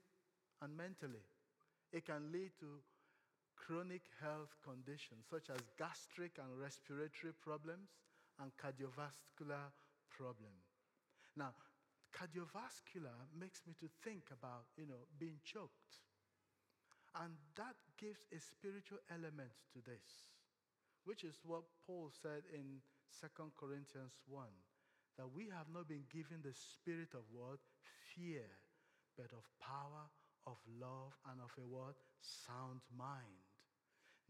and 0.61 0.75
mentally. 0.77 1.25
It 1.91 2.05
can 2.05 2.31
lead 2.31 2.51
to 2.61 2.79
chronic 3.57 4.03
health 4.21 4.55
conditions 4.63 5.25
such 5.29 5.49
as 5.49 5.61
gastric 5.77 6.37
and 6.39 6.59
respiratory 6.59 7.33
problems 7.33 7.89
and 8.39 8.51
cardiovascular 8.57 9.71
problems. 10.17 10.65
Now, 11.37 11.53
cardiovascular 12.09 13.29
makes 13.37 13.61
me 13.69 13.77
to 13.79 13.87
think 14.01 14.33
about, 14.33 14.65
you 14.75 14.89
know, 14.89 15.05
being 15.21 15.37
choked. 15.45 16.01
And 17.13 17.37
that 17.55 17.77
gives 17.97 18.25
a 18.33 18.39
spiritual 18.41 19.01
element 19.09 19.53
to 19.73 19.79
this, 19.85 20.33
which 21.05 21.23
is 21.23 21.37
what 21.45 21.63
Paul 21.85 22.09
said 22.09 22.45
in 22.53 22.81
2 23.21 23.53
Corinthians 23.57 24.17
1 24.27 24.45
that 25.17 25.29
we 25.33 25.49
have 25.49 25.65
not 25.73 25.87
been 25.89 26.05
given 26.13 26.41
the 26.45 26.53
spirit 26.53 27.13
of 27.17 27.25
what? 27.33 27.57
Fear, 28.13 28.45
but 29.17 29.33
of 29.33 29.45
power, 29.57 30.05
of 30.45 30.57
love 30.79 31.13
and 31.29 31.41
of 31.41 31.49
a 31.57 31.65
what? 31.65 31.97
Sound 32.21 32.81
mind. 32.93 33.45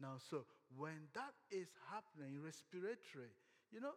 Now, 0.00 0.16
so 0.16 0.46
when 0.72 1.10
that 1.12 1.34
is 1.50 1.68
happening, 1.90 2.40
respiratory, 2.40 3.34
you 3.70 3.80
know, 3.80 3.96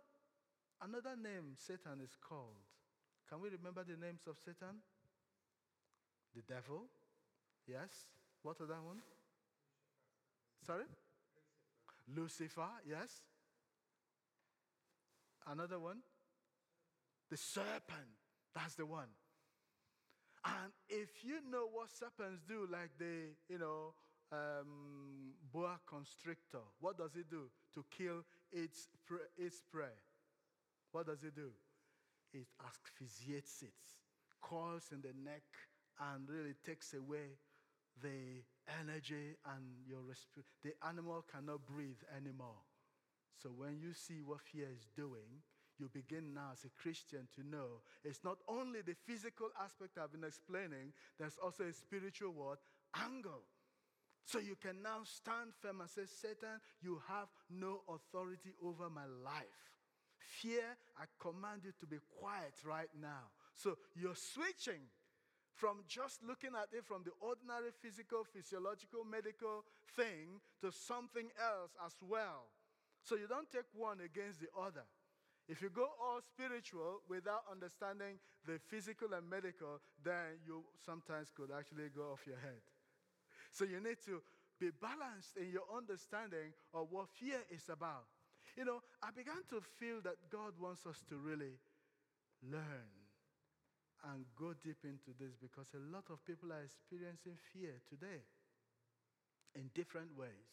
another 0.83 1.15
name 1.15 1.55
Satan 1.55 2.01
is 2.03 2.15
called. 2.27 2.61
Can 3.29 3.41
we 3.41 3.49
remember 3.49 3.83
the 3.83 3.97
names 3.97 4.21
of 4.27 4.35
Satan? 4.43 4.81
The 6.35 6.41
devil. 6.41 6.83
Yes. 7.67 8.07
What 8.43 8.57
that 8.59 8.83
one? 8.83 9.01
Sorry? 10.65 10.85
Lucifer. 12.15 12.61
Lucifer, 12.61 12.71
yes. 12.87 13.21
Another 15.47 15.79
one? 15.79 15.97
The 17.29 17.37
serpent. 17.37 18.11
That's 18.53 18.75
the 18.75 18.85
one. 18.85 19.07
And 20.43 20.71
if 20.89 21.23
you 21.23 21.39
know 21.49 21.67
what 21.71 21.91
serpents 21.91 22.41
do, 22.47 22.67
like 22.71 22.91
the, 22.97 23.31
you 23.47 23.59
know, 23.59 23.93
um, 24.31 25.33
boa 25.53 25.79
constrictor, 25.87 26.65
what 26.79 26.97
does 26.97 27.15
it 27.15 27.29
do 27.29 27.49
to 27.75 27.85
kill 27.95 28.25
its, 28.51 28.87
its 29.37 29.61
prey? 29.71 29.93
What 30.91 31.07
does 31.07 31.23
it 31.23 31.35
do? 31.35 31.51
It 32.33 32.47
asphyxiates 32.65 33.61
it, 33.61 33.73
coils 34.41 34.89
in 34.91 35.01
the 35.01 35.13
neck, 35.23 35.43
and 35.99 36.27
really 36.29 36.55
takes 36.65 36.93
away 36.93 37.37
the 38.01 38.41
energy 38.79 39.35
and 39.53 39.63
your 39.85 39.99
the 40.63 40.73
animal 40.87 41.25
cannot 41.31 41.65
breathe 41.65 42.01
anymore. 42.15 42.63
So 43.41 43.49
when 43.49 43.79
you 43.81 43.93
see 43.93 44.21
what 44.23 44.41
fear 44.41 44.67
is 44.71 44.87
doing, 44.95 45.43
you 45.79 45.89
begin 45.91 46.33
now 46.33 46.51
as 46.53 46.63
a 46.63 46.81
Christian 46.81 47.27
to 47.35 47.43
know 47.43 47.81
it's 48.03 48.23
not 48.23 48.37
only 48.47 48.81
the 48.81 48.95
physical 49.05 49.49
aspect 49.61 49.97
I've 49.97 50.11
been 50.11 50.23
explaining, 50.23 50.93
there's 51.17 51.37
also 51.41 51.63
a 51.63 51.73
spiritual 51.73 52.31
word, 52.31 52.59
angle. 52.95 53.43
So 54.25 54.37
you 54.39 54.55
can 54.61 54.83
now 54.83 55.01
stand 55.03 55.53
firm 55.59 55.81
and 55.81 55.89
say, 55.89 56.03
Satan, 56.05 56.61
you 56.81 57.01
have 57.07 57.27
no 57.49 57.81
authority 57.89 58.53
over 58.63 58.89
my 58.89 59.05
life. 59.25 59.73
Fear, 60.27 60.77
I 60.97 61.05
command 61.19 61.61
you 61.63 61.71
to 61.79 61.85
be 61.85 61.97
quiet 62.19 62.53
right 62.65 62.89
now. 62.99 63.31
So 63.53 63.77
you're 63.95 64.15
switching 64.15 64.89
from 65.53 65.83
just 65.87 66.23
looking 66.23 66.51
at 66.55 66.73
it 66.73 66.85
from 66.85 67.03
the 67.03 67.11
ordinary 67.19 67.69
physical, 67.81 68.23
physiological, 68.23 69.03
medical 69.03 69.63
thing 69.95 70.41
to 70.61 70.71
something 70.71 71.29
else 71.37 71.71
as 71.85 71.93
well. 72.01 72.49
So 73.03 73.15
you 73.15 73.27
don't 73.27 73.49
take 73.51 73.69
one 73.73 73.99
against 74.01 74.39
the 74.39 74.49
other. 74.57 74.85
If 75.47 75.61
you 75.61 75.69
go 75.69 75.89
all 75.99 76.21
spiritual 76.21 77.01
without 77.09 77.43
understanding 77.51 78.21
the 78.45 78.57
physical 78.69 79.13
and 79.13 79.27
medical, 79.29 79.81
then 80.03 80.39
you 80.45 80.63
sometimes 80.85 81.29
could 81.35 81.49
actually 81.51 81.89
go 81.93 82.13
off 82.13 82.25
your 82.25 82.39
head. 82.39 82.61
So 83.51 83.65
you 83.65 83.81
need 83.81 83.97
to 84.05 84.21
be 84.59 84.69
balanced 84.79 85.35
in 85.35 85.51
your 85.51 85.65
understanding 85.75 86.53
of 86.73 86.87
what 86.91 87.09
fear 87.09 87.41
is 87.49 87.67
about. 87.69 88.05
You 88.57 88.65
know, 88.65 88.81
I 89.01 89.11
began 89.11 89.43
to 89.49 89.61
feel 89.79 90.01
that 90.03 90.29
God 90.29 90.53
wants 90.59 90.85
us 90.85 91.01
to 91.09 91.15
really 91.17 91.55
learn 92.43 92.91
and 94.11 94.25
go 94.35 94.53
deep 94.63 94.81
into 94.83 95.13
this 95.19 95.37
because 95.39 95.67
a 95.75 95.83
lot 95.93 96.05
of 96.09 96.25
people 96.25 96.51
are 96.51 96.63
experiencing 96.63 97.37
fear 97.53 97.79
today 97.87 98.25
in 99.55 99.69
different 99.75 100.09
ways. 100.17 100.51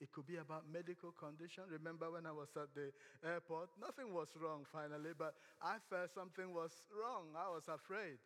It 0.00 0.10
could 0.12 0.26
be 0.26 0.36
about 0.36 0.64
medical 0.72 1.12
condition. 1.12 1.64
Remember 1.70 2.10
when 2.10 2.24
I 2.26 2.32
was 2.32 2.48
at 2.56 2.72
the 2.74 2.90
airport? 3.22 3.68
Nothing 3.78 4.12
was 4.14 4.28
wrong 4.40 4.64
finally, 4.72 5.12
but 5.16 5.34
I 5.60 5.76
felt 5.90 6.10
something 6.14 6.52
was 6.54 6.72
wrong. 6.88 7.36
I 7.36 7.48
was 7.52 7.68
afraid. 7.68 8.16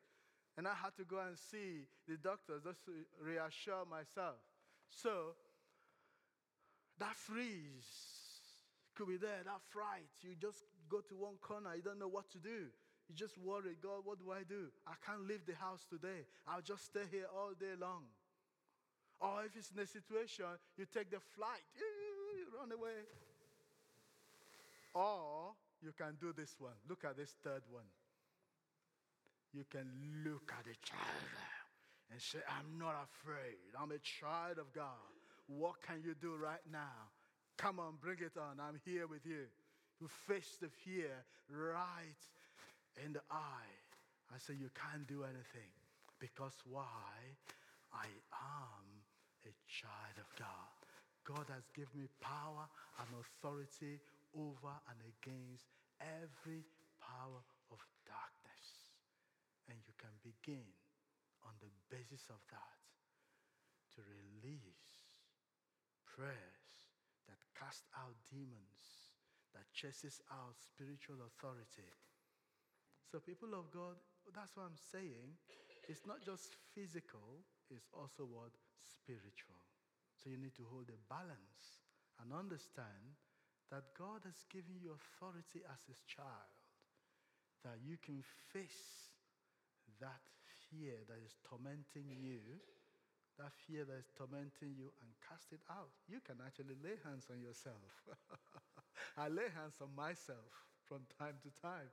And 0.56 0.68
I 0.68 0.74
had 0.74 0.94
to 0.96 1.04
go 1.04 1.18
and 1.18 1.36
see 1.36 1.82
the 2.06 2.16
doctors 2.16 2.62
just 2.62 2.84
to 2.86 2.92
reassure 3.20 3.84
myself. 3.90 4.38
So 4.88 5.34
that 6.98 7.16
freeze 7.16 7.90
Could 8.94 9.08
be 9.08 9.16
there, 9.16 9.42
that 9.44 9.60
fright. 9.70 10.06
You 10.22 10.34
just 10.40 10.62
go 10.88 11.00
to 11.00 11.14
one 11.14 11.34
corner, 11.42 11.74
you 11.74 11.82
don't 11.82 11.98
know 11.98 12.08
what 12.08 12.30
to 12.32 12.38
do. 12.38 12.70
You 13.08 13.14
just 13.14 13.36
worry, 13.38 13.76
God, 13.82 14.04
what 14.04 14.18
do 14.18 14.30
I 14.32 14.44
do? 14.48 14.72
I 14.86 14.94
can't 15.04 15.26
leave 15.26 15.44
the 15.46 15.54
house 15.54 15.84
today. 15.90 16.24
I'll 16.46 16.62
just 16.62 16.86
stay 16.86 17.04
here 17.10 17.26
all 17.34 17.52
day 17.58 17.76
long. 17.78 18.04
Or 19.20 19.44
if 19.44 19.56
it's 19.56 19.70
in 19.70 19.82
a 19.82 19.86
situation, 19.86 20.46
you 20.76 20.86
take 20.86 21.10
the 21.10 21.20
flight, 21.36 21.64
you 21.76 22.46
run 22.58 22.72
away. 22.72 23.04
Or 24.94 25.52
you 25.82 25.92
can 25.92 26.16
do 26.20 26.32
this 26.32 26.54
one. 26.58 26.74
Look 26.88 27.04
at 27.04 27.16
this 27.16 27.34
third 27.42 27.62
one. 27.70 27.84
You 29.52 29.64
can 29.70 29.86
look 30.24 30.52
at 30.58 30.64
the 30.64 30.74
child 30.82 31.34
and 32.10 32.20
say, 32.20 32.38
I'm 32.48 32.78
not 32.78 32.94
afraid. 33.04 33.74
I'm 33.80 33.92
a 33.92 33.98
child 33.98 34.58
of 34.58 34.72
God. 34.72 34.98
What 35.46 35.82
can 35.86 36.02
you 36.04 36.14
do 36.14 36.36
right 36.36 36.62
now? 36.70 37.12
Come 37.56 37.78
on, 37.78 37.94
bring 38.02 38.18
it 38.18 38.36
on. 38.36 38.58
I'm 38.58 38.80
here 38.84 39.06
with 39.06 39.24
you. 39.24 39.46
You 40.00 40.08
face 40.26 40.58
the 40.60 40.68
fear 40.68 41.24
right 41.48 42.22
in 43.04 43.12
the 43.12 43.22
eye. 43.30 43.74
I 44.34 44.38
say, 44.38 44.54
You 44.54 44.70
can't 44.74 45.06
do 45.06 45.22
anything. 45.22 45.70
Because 46.18 46.54
why? 46.66 47.14
I 47.94 48.10
am 48.34 48.84
a 49.46 49.52
child 49.70 50.16
of 50.18 50.28
God. 50.34 50.74
God 51.22 51.46
has 51.54 51.64
given 51.72 51.94
me 51.94 52.08
power 52.20 52.66
and 52.98 53.08
authority 53.22 54.02
over 54.34 54.74
and 54.90 54.98
against 55.14 55.70
every 56.02 56.66
power 56.98 57.40
of 57.70 57.78
darkness. 58.02 58.66
And 59.70 59.78
you 59.86 59.94
can 59.96 60.12
begin 60.26 60.66
on 61.46 61.54
the 61.62 61.70
basis 61.88 62.26
of 62.28 62.40
that 62.50 62.80
to 63.94 64.02
release 64.02 65.06
prayers 66.04 66.63
that 67.28 67.40
casts 67.56 67.88
out 67.96 68.16
demons, 68.28 69.14
that 69.54 69.66
chases 69.72 70.20
out 70.30 70.58
spiritual 70.58 71.22
authority. 71.24 71.88
So, 73.08 73.22
people 73.22 73.54
of 73.54 73.70
God, 73.70 73.96
that's 74.34 74.56
what 74.56 74.66
I'm 74.66 74.80
saying. 74.90 75.38
It's 75.86 76.08
not 76.08 76.24
just 76.24 76.56
physical, 76.74 77.44
it's 77.70 77.86
also 77.92 78.26
what? 78.26 78.56
Spiritual. 78.82 79.60
So, 80.18 80.32
you 80.32 80.40
need 80.40 80.56
to 80.58 80.66
hold 80.68 80.90
a 80.90 80.98
balance 81.06 81.84
and 82.18 82.32
understand 82.34 83.14
that 83.70 83.94
God 83.96 84.22
has 84.24 84.44
given 84.50 84.76
you 84.78 84.92
authority 84.94 85.62
as 85.66 85.80
His 85.86 86.02
child, 86.06 86.54
that 87.64 87.80
you 87.80 87.96
can 88.00 88.20
face 88.52 89.14
that 90.00 90.22
fear 90.68 90.98
that 91.06 91.20
is 91.22 91.38
tormenting 91.46 92.10
you, 92.18 92.40
that 93.38 93.52
fear 93.66 93.82
that 93.84 93.98
is 93.98 94.10
tormenting 94.14 94.74
you, 94.78 94.94
and 95.02 95.08
cast 95.22 95.50
it 95.50 95.62
out. 95.66 95.90
You 96.06 96.22
can 96.22 96.38
actually 96.44 96.78
lay 96.78 96.96
hands 97.02 97.26
on 97.30 97.42
yourself. 97.42 97.82
I 99.18 99.26
lay 99.28 99.50
hands 99.50 99.78
on 99.82 99.90
myself 99.94 100.46
from 100.86 101.02
time 101.18 101.36
to 101.42 101.50
time. 101.58 101.90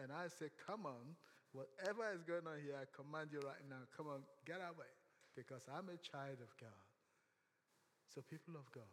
And 0.00 0.08
I 0.14 0.30
say, 0.32 0.48
Come 0.64 0.86
on, 0.88 1.18
whatever 1.52 2.08
is 2.14 2.24
going 2.24 2.46
on 2.48 2.60
here, 2.62 2.78
I 2.78 2.86
command 2.94 3.34
you 3.34 3.42
right 3.44 3.60
now, 3.68 3.84
come 3.92 4.08
on, 4.08 4.24
get 4.46 4.62
away, 4.62 4.92
because 5.36 5.66
I'm 5.68 5.90
a 5.92 5.98
child 6.00 6.40
of 6.40 6.50
God. 6.56 6.82
So, 8.08 8.24
people 8.24 8.56
of 8.56 8.64
God, 8.72 8.88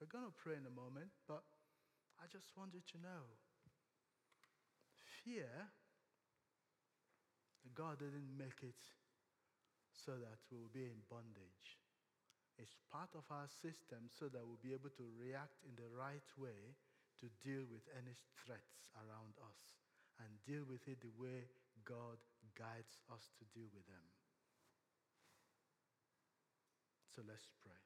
we're 0.00 0.08
going 0.08 0.28
to 0.28 0.36
pray 0.36 0.56
in 0.56 0.64
a 0.64 0.74
moment, 0.74 1.12
but 1.28 1.44
I 2.16 2.24
just 2.32 2.56
want 2.56 2.72
you 2.72 2.80
to 2.80 2.96
know 3.04 3.22
fear 5.24 5.50
God 7.74 7.98
didn't 7.98 8.30
make 8.38 8.62
it 8.62 8.78
so 9.96 10.14
that 10.20 10.38
we 10.52 10.60
will 10.60 10.72
be 10.72 10.86
in 10.86 11.00
bondage. 11.08 11.80
It's 12.56 12.76
part 12.88 13.12
of 13.16 13.24
our 13.28 13.48
system 13.48 14.08
so 14.08 14.28
that 14.32 14.44
we'll 14.44 14.62
be 14.62 14.72
able 14.72 14.92
to 14.96 15.06
react 15.20 15.60
in 15.64 15.76
the 15.76 15.88
right 15.92 16.24
way 16.40 16.76
to 17.20 17.26
deal 17.44 17.64
with 17.68 17.84
any 17.96 18.16
threats 18.44 18.92
around 18.96 19.36
us 19.44 19.60
and 20.20 20.28
deal 20.44 20.64
with 20.64 20.84
it 20.88 21.00
the 21.00 21.12
way 21.20 21.48
God 21.84 22.16
guides 22.56 23.00
us 23.12 23.28
to 23.36 23.44
deal 23.52 23.68
with 23.72 23.84
them. 23.88 24.04
So 27.12 27.24
let's 27.24 27.48
pray. 27.60 27.80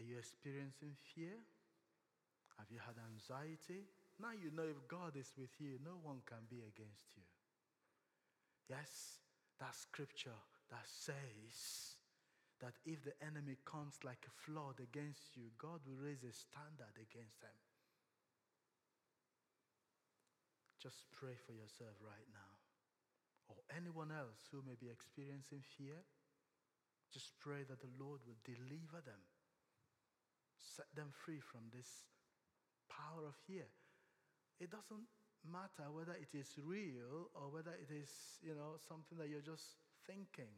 Are 0.00 0.04
you 0.04 0.16
experiencing 0.16 0.96
fear? 1.14 1.36
Have 2.58 2.68
you 2.70 2.80
had 2.80 2.96
anxiety? 2.96 3.88
Now 4.20 4.32
you 4.32 4.50
know 4.54 4.68
if 4.68 4.80
God 4.88 5.16
is 5.16 5.32
with 5.36 5.52
you, 5.58 5.78
no 5.84 5.98
one 6.02 6.22
can 6.24 6.44
be 6.48 6.64
against 6.64 7.12
you. 7.16 7.24
Yes, 8.68 9.20
that 9.60 9.74
scripture 9.74 10.40
that 10.70 10.86
says 10.88 12.00
that 12.60 12.74
if 12.86 13.04
the 13.04 13.12
enemy 13.20 13.60
comes 13.68 14.00
like 14.04 14.24
a 14.24 14.36
flood 14.44 14.80
against 14.80 15.36
you, 15.36 15.52
God 15.58 15.84
will 15.84 16.00
raise 16.00 16.24
a 16.24 16.32
standard 16.32 16.96
against 16.96 17.40
them. 17.44 17.56
Just 20.80 21.04
pray 21.12 21.36
for 21.36 21.52
yourself 21.52 21.96
right 22.00 22.28
now. 22.32 22.52
Or 23.48 23.60
anyone 23.72 24.12
else 24.12 24.48
who 24.48 24.64
may 24.64 24.76
be 24.80 24.88
experiencing 24.88 25.60
fear, 25.76 26.00
just 27.12 27.36
pray 27.40 27.64
that 27.68 27.80
the 27.80 27.92
Lord 28.00 28.20
will 28.24 28.40
deliver 28.44 29.04
them, 29.04 29.20
set 30.56 30.88
them 30.96 31.12
free 31.12 31.40
from 31.40 31.68
this 31.68 32.08
power 32.88 33.28
of 33.28 33.36
fear. 33.46 33.68
It 34.60 34.70
doesn't 34.72 35.08
matter 35.50 35.90
whether 35.92 36.12
it 36.12 36.36
is 36.36 36.48
real 36.64 37.30
or 37.34 37.50
whether 37.50 37.72
it 37.72 37.92
is, 37.92 38.10
you 38.42 38.54
know, 38.54 38.76
something 38.88 39.18
that 39.18 39.28
you're 39.28 39.44
just 39.44 39.76
thinking. 40.06 40.52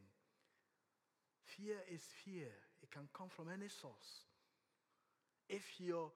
Fear 1.43 1.77
is 1.93 2.01
fear. 2.23 2.51
It 2.81 2.91
can 2.91 3.07
come 3.13 3.29
from 3.29 3.47
any 3.49 3.69
source. 3.69 4.25
If 5.49 5.79
your 5.79 6.11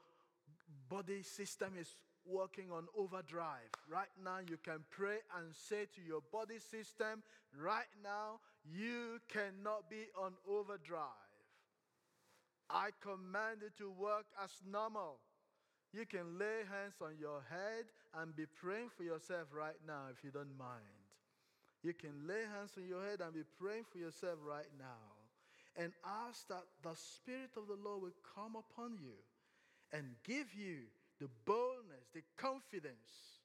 body 0.89 1.24
system 1.24 1.74
is 1.80 1.88
working 2.26 2.72
on 2.72 2.88
overdrive, 2.97 3.72
right 3.89 4.11
now 4.24 4.39
you 4.39 4.57
can 4.57 4.84
pray 4.89 5.17
and 5.38 5.55
say 5.55 5.88
to 5.95 6.01
your 6.01 6.22
body 6.32 6.59
system, 6.59 7.24
right 7.57 7.89
now 8.03 8.39
you 8.65 9.19
cannot 9.28 9.89
be 9.89 10.07
on 10.19 10.34
overdrive. 10.47 11.32
I 12.69 12.89
command 13.01 13.63
it 13.65 13.78
to 13.80 13.91
work 13.91 14.26
as 14.43 14.51
normal. 14.69 15.19
You 15.93 16.05
can 16.05 16.38
lay 16.39 16.63
hands 16.69 16.95
on 17.01 17.15
your 17.19 17.43
head 17.49 17.86
and 18.20 18.36
be 18.36 18.45
praying 18.45 18.89
for 18.95 19.03
yourself 19.03 19.47
right 19.55 19.80
now 19.88 20.12
if 20.12 20.24
you 20.24 20.32
don't 20.32 20.57
mind. 20.57 20.99
You 21.84 21.93
can 21.93 22.28
lay 22.28 22.43
hands 22.45 22.72
on 22.78 22.88
your 22.88 23.03
head 23.03 23.22
and 23.22 23.34
be 23.34 23.43
praying 23.59 23.86
for 23.91 23.97
yourself 23.97 24.38
right 24.45 24.70
now 24.78 25.12
and 25.78 25.93
ask 26.28 26.47
that 26.49 26.64
the 26.84 26.95
Spirit 26.95 27.51
of 27.57 27.68
the 27.68 27.80
Lord 27.82 28.01
will 28.03 28.18
come 28.36 28.55
upon 28.55 28.97
you 29.01 29.18
and 29.93 30.03
give 30.24 30.53
you 30.53 30.91
the 31.20 31.30
boldness, 31.45 32.09
the 32.14 32.22
confidence, 32.38 33.39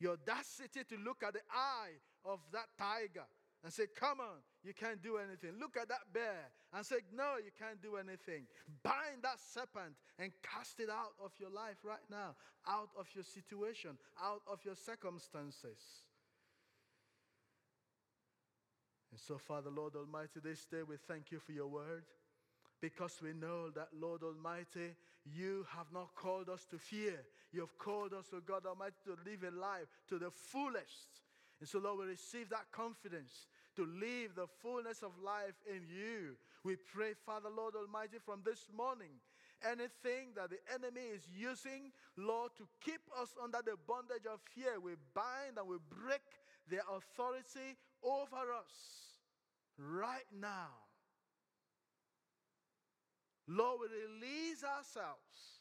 the 0.00 0.10
audacity 0.10 0.80
to 0.88 0.96
look 0.98 1.22
at 1.22 1.34
the 1.34 1.44
eye 1.52 1.94
of 2.24 2.40
that 2.52 2.66
tiger 2.78 3.26
and 3.64 3.72
say, 3.72 3.84
Come 3.94 4.20
on, 4.20 4.42
you 4.64 4.74
can't 4.74 5.02
do 5.02 5.18
anything. 5.18 5.52
Look 5.58 5.76
at 5.76 5.88
that 5.88 6.12
bear 6.12 6.50
and 6.74 6.84
say, 6.84 6.96
No, 7.14 7.36
you 7.36 7.50
can't 7.58 7.80
do 7.82 7.96
anything. 7.96 8.46
Bind 8.82 9.22
that 9.22 9.38
serpent 9.38 9.94
and 10.18 10.32
cast 10.42 10.80
it 10.80 10.90
out 10.90 11.14
of 11.22 11.32
your 11.38 11.50
life 11.50 11.78
right 11.84 12.04
now, 12.10 12.34
out 12.68 12.90
of 12.98 13.08
your 13.14 13.24
situation, 13.24 13.98
out 14.22 14.42
of 14.50 14.64
your 14.64 14.76
circumstances. 14.76 16.06
And 19.10 19.20
so, 19.20 19.36
Father, 19.36 19.70
Lord 19.70 19.94
Almighty, 19.94 20.40
this 20.42 20.64
day 20.64 20.82
we 20.88 20.96
thank 20.96 21.30
you 21.30 21.38
for 21.38 21.52
your 21.52 21.68
word 21.68 22.04
because 22.80 23.20
we 23.22 23.34
know 23.34 23.68
that, 23.70 23.88
Lord 24.00 24.22
Almighty, 24.22 24.96
you 25.24 25.66
have 25.76 25.86
not 25.92 26.14
called 26.14 26.48
us 26.48 26.66
to 26.70 26.78
fear. 26.78 27.20
You 27.52 27.60
have 27.60 27.76
called 27.78 28.14
us, 28.14 28.26
O 28.34 28.40
God 28.40 28.64
Almighty, 28.66 28.96
to 29.04 29.16
live 29.24 29.44
a 29.44 29.54
life 29.54 29.86
to 30.08 30.18
the 30.18 30.30
fullest. 30.30 31.20
And 31.60 31.68
so, 31.68 31.78
Lord, 31.78 32.00
we 32.00 32.06
receive 32.06 32.48
that 32.48 32.72
confidence 32.72 33.46
to 33.76 33.84
live 33.84 34.34
the 34.34 34.46
fullness 34.60 35.02
of 35.02 35.12
life 35.24 35.56
in 35.66 35.82
you. 35.88 36.36
We 36.64 36.76
pray, 36.76 37.12
Father, 37.26 37.48
Lord 37.54 37.74
Almighty, 37.74 38.18
from 38.24 38.40
this 38.44 38.66
morning, 38.76 39.20
anything 39.64 40.34
that 40.36 40.50
the 40.50 40.60
enemy 40.72 41.08
is 41.14 41.22
using, 41.34 41.92
Lord, 42.16 42.52
to 42.58 42.68
keep 42.84 43.00
us 43.20 43.34
under 43.42 43.58
the 43.64 43.76
bondage 43.86 44.26
of 44.30 44.40
fear, 44.54 44.78
we 44.80 44.92
bind 45.14 45.58
and 45.58 45.68
we 45.68 45.76
break 45.88 46.22
their 46.68 46.84
authority 46.90 47.76
over 48.02 48.52
us 48.52 48.74
right 49.78 50.28
now. 50.38 50.70
Lord, 53.48 53.80
we 53.80 53.88
release 53.88 54.62
ourselves. 54.62 55.60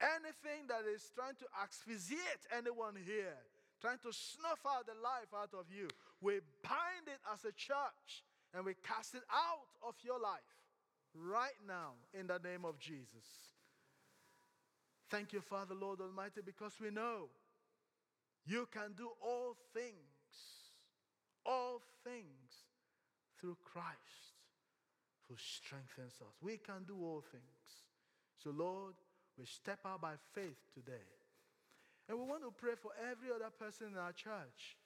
Anything 0.00 0.66
that 0.68 0.88
is 0.88 1.12
trying 1.14 1.36
to 1.36 1.46
asphyxiate 1.62 2.48
anyone 2.56 2.96
here, 2.96 3.36
trying 3.80 3.98
to 3.98 4.12
snuff 4.12 4.60
out 4.66 4.86
the 4.86 4.96
life 4.96 5.28
out 5.36 5.52
of 5.52 5.66
you. 5.68 5.88
We 6.20 6.40
bind 6.62 7.06
it 7.06 7.20
as 7.32 7.44
a 7.44 7.52
church 7.52 8.24
and 8.54 8.64
we 8.64 8.74
cast 8.86 9.14
it 9.14 9.22
out 9.32 9.88
of 9.88 9.94
your 10.02 10.20
life 10.20 10.40
right 11.14 11.58
now 11.66 11.92
in 12.12 12.26
the 12.26 12.38
name 12.38 12.64
of 12.64 12.78
Jesus. 12.78 13.56
Thank 15.10 15.32
you, 15.32 15.40
Father, 15.40 15.74
Lord 15.74 16.00
Almighty, 16.00 16.40
because 16.44 16.74
we 16.80 16.90
know 16.90 17.30
you 18.46 18.68
can 18.72 18.92
do 18.96 19.08
all 19.20 19.56
things, 19.74 19.96
all 21.44 21.80
things 22.04 22.68
through 23.40 23.56
Christ 23.64 24.36
who 25.28 25.34
strengthens 25.36 26.14
us. 26.20 26.34
We 26.40 26.58
can 26.58 26.84
do 26.86 26.96
all 27.02 27.24
things. 27.30 27.44
So, 28.42 28.50
Lord, 28.50 28.94
we 29.38 29.46
step 29.46 29.80
out 29.86 30.00
by 30.00 30.14
faith 30.34 30.58
today. 30.74 31.06
And 32.08 32.18
we 32.18 32.24
want 32.24 32.42
to 32.42 32.50
pray 32.50 32.74
for 32.80 32.90
every 33.10 33.30
other 33.34 33.50
person 33.56 33.88
in 33.92 33.98
our 33.98 34.12
church 34.12 34.76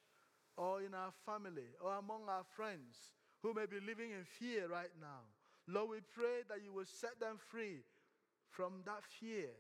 or 0.57 0.83
in 0.83 0.95
our 0.95 1.13
family 1.27 1.75
or 1.81 1.95
among 1.95 2.29
our 2.29 2.45
friends 2.57 3.11
who 3.43 3.53
may 3.55 3.67
be 3.67 3.81
living 3.81 4.11
in 4.11 4.25
fear 4.25 4.69
right 4.69 4.93
now. 5.01 5.27
Lord, 5.67 5.91
we 5.91 5.99
pray 6.15 6.45
that 6.49 6.63
you 6.63 6.73
will 6.73 6.89
set 6.89 7.19
them 7.21 7.37
free 7.51 7.85
from 8.51 8.83
that 8.85 9.03
fear. 9.21 9.51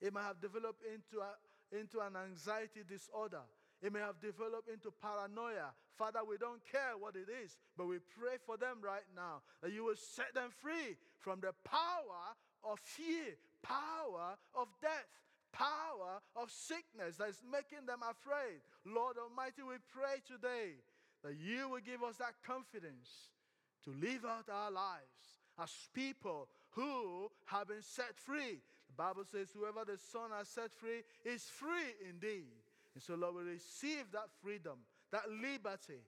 It 0.00 0.14
may 0.14 0.20
have 0.20 0.40
developed 0.40 0.82
into, 0.86 1.20
a, 1.20 1.32
into 1.76 2.00
an 2.00 2.16
anxiety 2.16 2.80
disorder. 2.88 3.42
It 3.82 3.92
may 3.92 4.00
have 4.00 4.20
developed 4.20 4.68
into 4.68 4.92
paranoia. 5.00 5.72
Father, 5.96 6.20
we 6.26 6.36
don't 6.36 6.60
care 6.70 6.96
what 6.98 7.16
it 7.16 7.28
is, 7.44 7.56
but 7.76 7.86
we 7.86 7.98
pray 7.98 8.36
for 8.44 8.56
them 8.56 8.78
right 8.82 9.04
now 9.14 9.42
that 9.62 9.72
you 9.72 9.84
will 9.84 9.96
set 9.96 10.34
them 10.34 10.50
free 10.62 10.96
from 11.18 11.40
the 11.40 11.52
power 11.64 12.36
of 12.64 12.78
fear, 12.80 13.36
power 13.62 14.36
of 14.54 14.68
death, 14.80 15.08
power 15.52 16.20
of 16.36 16.50
sickness 16.50 17.16
that 17.16 17.28
is 17.28 17.42
making 17.50 17.86
them 17.86 18.00
afraid. 18.02 18.60
Lord 18.84 19.16
Almighty, 19.18 19.62
we 19.62 19.76
pray 19.92 20.22
today 20.26 20.80
that 21.22 21.36
you 21.36 21.68
will 21.68 21.84
give 21.84 22.02
us 22.02 22.16
that 22.16 22.34
confidence 22.44 23.30
to 23.84 23.90
live 23.90 24.24
out 24.24 24.48
our 24.52 24.70
lives 24.70 25.40
as 25.60 25.70
people 25.94 26.48
who 26.70 27.30
have 27.46 27.68
been 27.68 27.82
set 27.82 28.16
free. 28.16 28.60
The 28.88 28.96
Bible 28.96 29.24
says, 29.30 29.48
Whoever 29.54 29.84
the 29.84 29.98
Son 29.98 30.30
has 30.36 30.48
set 30.48 30.72
free 30.72 31.02
is 31.24 31.44
free 31.44 31.94
indeed. 32.08 32.52
And 32.94 33.02
so, 33.02 33.14
Lord, 33.14 33.36
we 33.36 33.52
receive 33.52 34.10
that 34.12 34.28
freedom, 34.42 34.78
that 35.12 35.30
liberty 35.30 36.02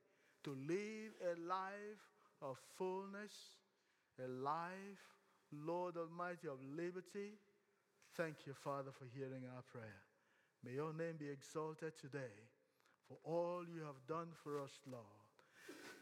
to 0.44 0.50
live 0.50 1.12
a 1.22 1.40
life 1.48 2.02
of 2.40 2.58
fullness, 2.76 3.32
a 4.22 4.28
life, 4.28 4.72
Lord 5.52 5.96
Almighty, 5.96 6.48
of 6.48 6.58
liberty 6.76 7.34
Thank 8.16 8.46
you, 8.46 8.52
Father, 8.52 8.90
for 8.92 9.06
hearing 9.16 9.44
our 9.54 9.62
prayer. 9.62 10.02
May 10.64 10.72
your 10.72 10.92
name 10.92 11.16
be 11.18 11.28
exalted 11.28 11.94
today 11.98 12.34
for 13.08 13.16
all 13.24 13.64
you 13.66 13.82
have 13.82 14.06
done 14.06 14.28
for 14.42 14.60
us, 14.60 14.72
Lord. 14.90 15.04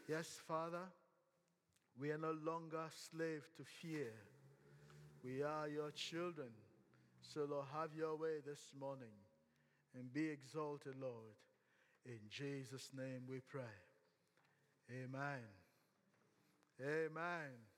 Yes, 0.09 0.39
Father, 0.45 0.83
we 1.99 2.11
are 2.11 2.17
no 2.17 2.35
longer 2.43 2.83
slave 3.11 3.43
to 3.57 3.63
fear. 3.63 4.11
We 5.23 5.41
are 5.41 5.67
your 5.67 5.91
children. 5.91 6.49
So, 7.21 7.47
Lord, 7.49 7.65
have 7.73 7.91
your 7.95 8.17
way 8.17 8.39
this 8.45 8.71
morning 8.77 9.15
and 9.97 10.11
be 10.11 10.27
exalted, 10.29 10.95
Lord. 10.99 11.35
In 12.05 12.19
Jesus' 12.29 12.89
name 12.97 13.21
we 13.29 13.39
pray. 13.39 13.61
Amen. 14.89 15.45
Amen. 16.81 17.70